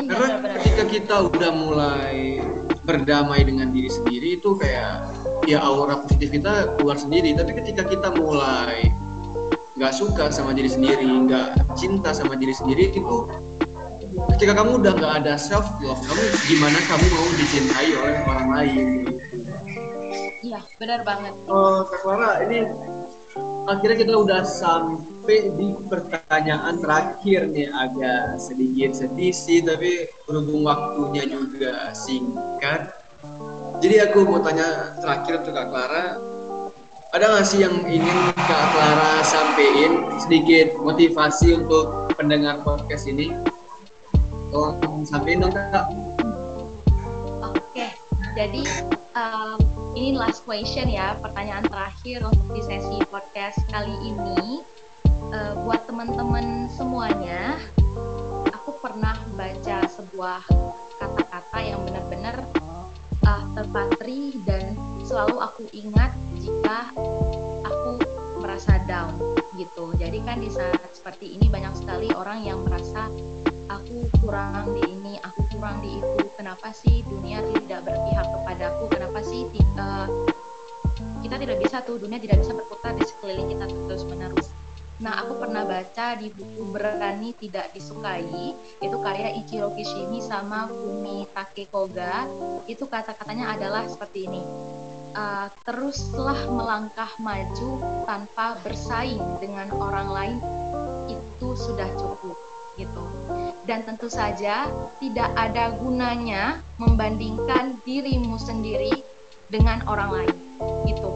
[0.04, 0.28] Karena
[0.58, 2.42] ketika kita udah mulai
[2.84, 5.06] berdamai dengan diri sendiri itu kayak
[5.46, 7.38] ya aura positif kita keluar sendiri.
[7.38, 8.90] Tapi ketika kita mulai
[9.74, 13.26] nggak suka sama diri sendiri nggak cinta sama diri sendiri itu
[14.32, 18.88] ketika kamu udah nggak ada self love kamu gimana kamu mau dicintai oleh orang lain?
[20.44, 21.34] Iya benar banget.
[21.48, 22.68] Oh Kak Clara ini
[23.64, 31.24] akhirnya kita udah sampai di pertanyaan terakhir nih agak sedikit sedih sih tapi berhubung waktunya
[31.28, 32.92] juga singkat.
[33.80, 36.06] Jadi aku mau tanya terakhir untuk Kak Clara.
[37.14, 43.53] Ada nggak sih yang ingin Kak Clara sampaikan sedikit motivasi untuk pendengar podcast ini
[45.04, 45.86] sampaikan dong Kak
[47.44, 47.90] Oke,
[48.38, 48.64] jadi
[49.18, 49.58] um,
[49.98, 54.62] ini last question ya, pertanyaan terakhir untuk di sesi podcast kali ini.
[55.34, 57.58] Uh, buat teman-teman semuanya,
[58.54, 60.46] aku pernah baca sebuah
[61.02, 62.46] kata-kata yang benar-benar
[63.26, 66.94] uh, terpatri dan selalu aku ingat jika
[67.66, 67.92] aku
[68.38, 69.18] merasa down
[69.58, 69.94] gitu.
[69.98, 73.10] Jadi kan di saat seperti ini banyak sekali orang yang merasa
[73.74, 76.26] aku kurang di ini, aku kurang di itu.
[76.38, 78.84] Kenapa sih dunia tidak berpihak kepadaku?
[78.94, 80.08] Kenapa sih uh,
[81.26, 84.48] kita tidak bisa tuh dunia tidak bisa berputar di sekeliling kita terus menerus.
[85.02, 91.28] Nah, aku pernah baca di buku Berani Tidak Disukai, itu karya Ichiro Kishimi sama Fumi
[91.34, 92.30] Takekoga.
[92.70, 94.42] Itu kata-katanya adalah seperti ini.
[95.14, 97.70] Uh, teruslah melangkah maju
[98.10, 100.38] tanpa bersaing dengan orang lain
[101.06, 102.38] itu sudah cukup
[102.78, 103.13] gitu.
[103.64, 104.68] Dan tentu saja
[105.00, 108.92] tidak ada gunanya membandingkan dirimu sendiri
[109.48, 110.36] dengan orang lain.
[110.84, 111.12] Gitu.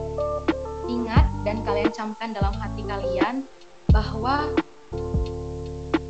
[0.87, 3.43] Ingat dan kalian camkan dalam hati kalian
[3.91, 4.47] bahwa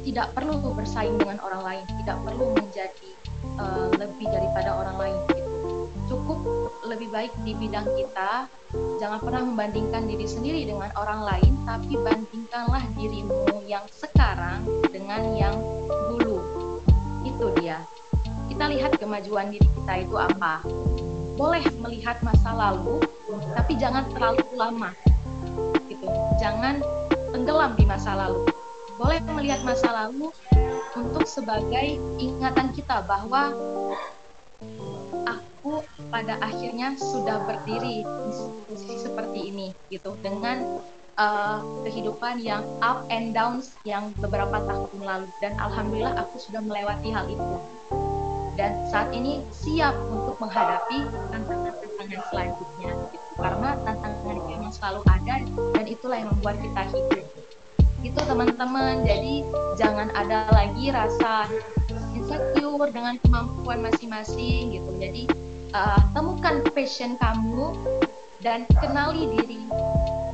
[0.05, 3.11] tidak perlu bersaing dengan orang lain, tidak perlu menjadi
[3.57, 5.56] uh, lebih daripada orang lain gitu.
[6.07, 6.39] Cukup
[6.87, 8.47] lebih baik di bidang kita,
[9.03, 15.55] jangan pernah membandingkan diri sendiri dengan orang lain, tapi bandingkanlah dirimu yang sekarang dengan yang
[16.15, 16.39] dulu.
[17.27, 17.83] Itu dia.
[18.47, 20.63] Kita lihat kemajuan diri kita itu apa.
[21.35, 23.03] Boleh melihat masa lalu,
[23.53, 24.95] tapi jangan terlalu lama.
[25.91, 26.07] Gitu.
[26.39, 26.79] Jangan
[27.35, 28.47] tenggelam di masa lalu.
[28.95, 30.31] Boleh melihat masa lalu
[30.97, 33.53] untuk sebagai ingatan kita bahwa
[35.67, 38.31] aku pada akhirnya sudah berdiri di
[38.71, 40.15] posisi seperti ini gitu.
[40.23, 40.79] Dengan
[41.19, 45.27] uh, kehidupan yang up and downs yang beberapa tahun lalu.
[45.43, 47.55] Dan alhamdulillah aku sudah melewati hal itu.
[48.55, 51.03] Dan saat ini siap untuk menghadapi
[51.35, 53.27] tantangan-tantangan selanjutnya gitu.
[53.37, 55.35] karena tantangan itu memang selalu ada
[55.77, 57.25] dan itulah yang membuat kita hidup.
[58.01, 59.03] Gitu teman-teman.
[59.03, 59.43] Jadi
[59.75, 61.45] jangan ada lagi rasa
[62.15, 64.89] insecure dengan kemampuan masing-masing gitu.
[64.97, 67.75] Jadi uh, temukan passion kamu
[68.39, 69.59] dan kenali diri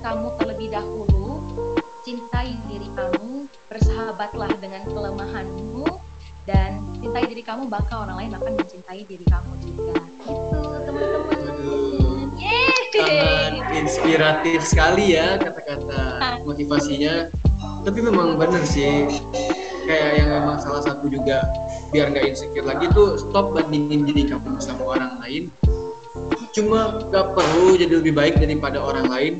[0.03, 1.39] kamu terlebih dahulu.
[2.03, 5.87] Cintai diri kamu bersahabatlah dengan kelemahanmu
[6.43, 10.03] dan cintai diri kamu bakal orang lain akan mencintai diri kamu juga.
[10.27, 11.39] Gitu teman-teman.
[12.93, 17.31] Sangat inspiratif sekali ya kata-kata motivasinya.
[17.83, 19.07] Tapi memang benar sih
[19.85, 21.43] kayak yang memang salah satu juga
[21.93, 25.53] biar nggak insecure lagi tuh stop bandingin diri kamu sama orang lain.
[26.53, 29.33] Cuma gak perlu jadi lebih baik daripada orang lain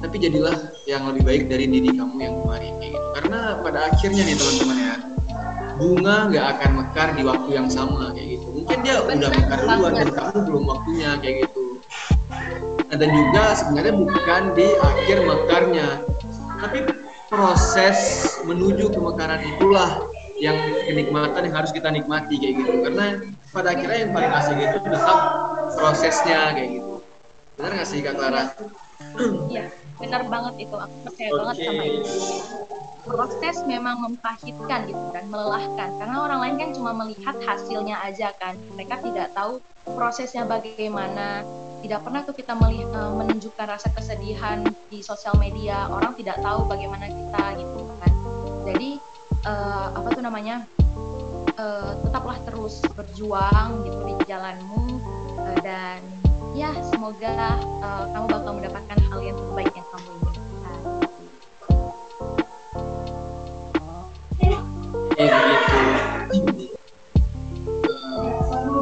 [0.00, 3.00] tapi jadilah yang lebih baik dari diri kamu yang kemarin gitu.
[3.16, 4.94] Karena pada akhirnya nih teman-teman ya
[5.74, 8.46] bunga nggak akan mekar di waktu yang sama kayak gitu.
[8.52, 11.62] Mungkin dia udah mekar duluan dan kamu belum waktunya kayak gitu.
[12.94, 15.88] Dan juga sebenarnya bukan di akhir mekarnya
[16.64, 16.78] tapi
[17.34, 17.98] proses
[18.46, 20.06] menuju kemekaran itulah
[20.38, 20.54] yang
[20.86, 22.72] kenikmatan yang harus kita nikmati kayak gitu.
[22.86, 23.06] Karena
[23.50, 25.18] pada akhirnya yang paling asik itu tetap
[25.74, 26.94] prosesnya kayak gitu.
[27.58, 28.42] Benar nggak sih kak Clara?
[29.50, 29.64] Iya
[29.94, 30.76] benar banget itu.
[30.78, 31.38] Aku percaya okay.
[31.38, 32.12] banget sama itu.
[33.04, 35.90] Proses memang mempahitkan gitu dan melelahkan.
[36.00, 38.58] Karena orang lain kan cuma melihat hasilnya aja kan.
[38.74, 41.44] Mereka tidak tahu prosesnya bagaimana
[41.84, 46.64] tidak pernah tuh kita melihat, uh, menunjukkan rasa kesedihan di sosial media orang tidak tahu
[46.64, 48.12] bagaimana kita gitu kan
[48.64, 48.90] jadi
[49.44, 50.64] uh, apa tuh namanya
[51.60, 54.96] uh, tetaplah terus berjuang gitu di jalanmu
[55.36, 56.00] uh, dan
[56.56, 60.80] ya semoga uh, kamu bakal mendapatkan hal yang terbaik yang kamu inginkan.
[65.14, 65.30] Ya
[66.32, 66.74] gitu.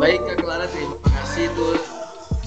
[0.03, 0.32] baik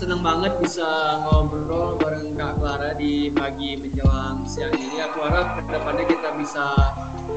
[0.05, 5.01] seneng banget bisa ngobrol bareng Kak Clara di pagi menjelang siang ini.
[5.01, 6.77] Aku harap ke depannya kita bisa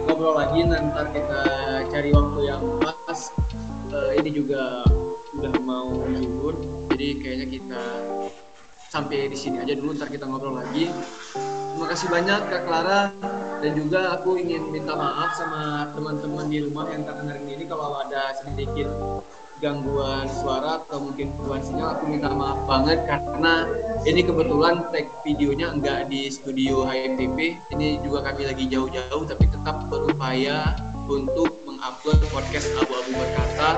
[0.05, 1.43] ngobrol lagi nanti kita
[1.89, 2.61] cari waktu yang
[3.09, 3.33] pas.
[3.89, 4.85] Uh, ini juga
[5.41, 6.61] udah mau libur
[6.93, 7.83] jadi kayaknya kita
[8.93, 10.93] sampai di sini aja dulu ntar kita ngobrol lagi
[11.73, 13.09] terima kasih banyak kak Clara
[13.65, 18.37] dan juga aku ingin minta maaf sama teman-teman di rumah yang dengerin ini kalau ada
[18.45, 18.93] sedikit
[19.59, 23.67] gangguan suara atau mungkin gangguan sinyal aku minta maaf banget karena
[24.07, 29.87] ini kebetulan tag videonya enggak di studio HMTP ini juga kami lagi jauh-jauh tapi tetap
[29.91, 30.79] berupaya
[31.09, 33.71] untuk mengupload podcast abu-abu berkata.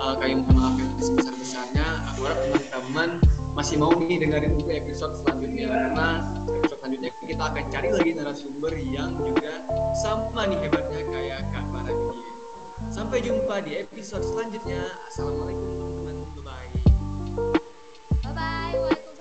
[0.00, 1.86] Uh, kami mohon maaf yang sebesar-besarnya.
[2.10, 3.08] Aku harap teman-teman
[3.52, 6.08] masih mau nih dengerin untuk episode selanjutnya karena
[6.48, 9.60] episode selanjutnya kita akan cari lagi narasumber yang juga
[10.00, 11.92] sama nih hebatnya kayak Kak Clara
[12.92, 14.84] Sampai jumpa di episode selanjutnya.
[15.08, 16.16] Assalamualaikum teman-teman.
[16.36, 16.68] Bye-bye.
[18.20, 19.11] Bye-bye.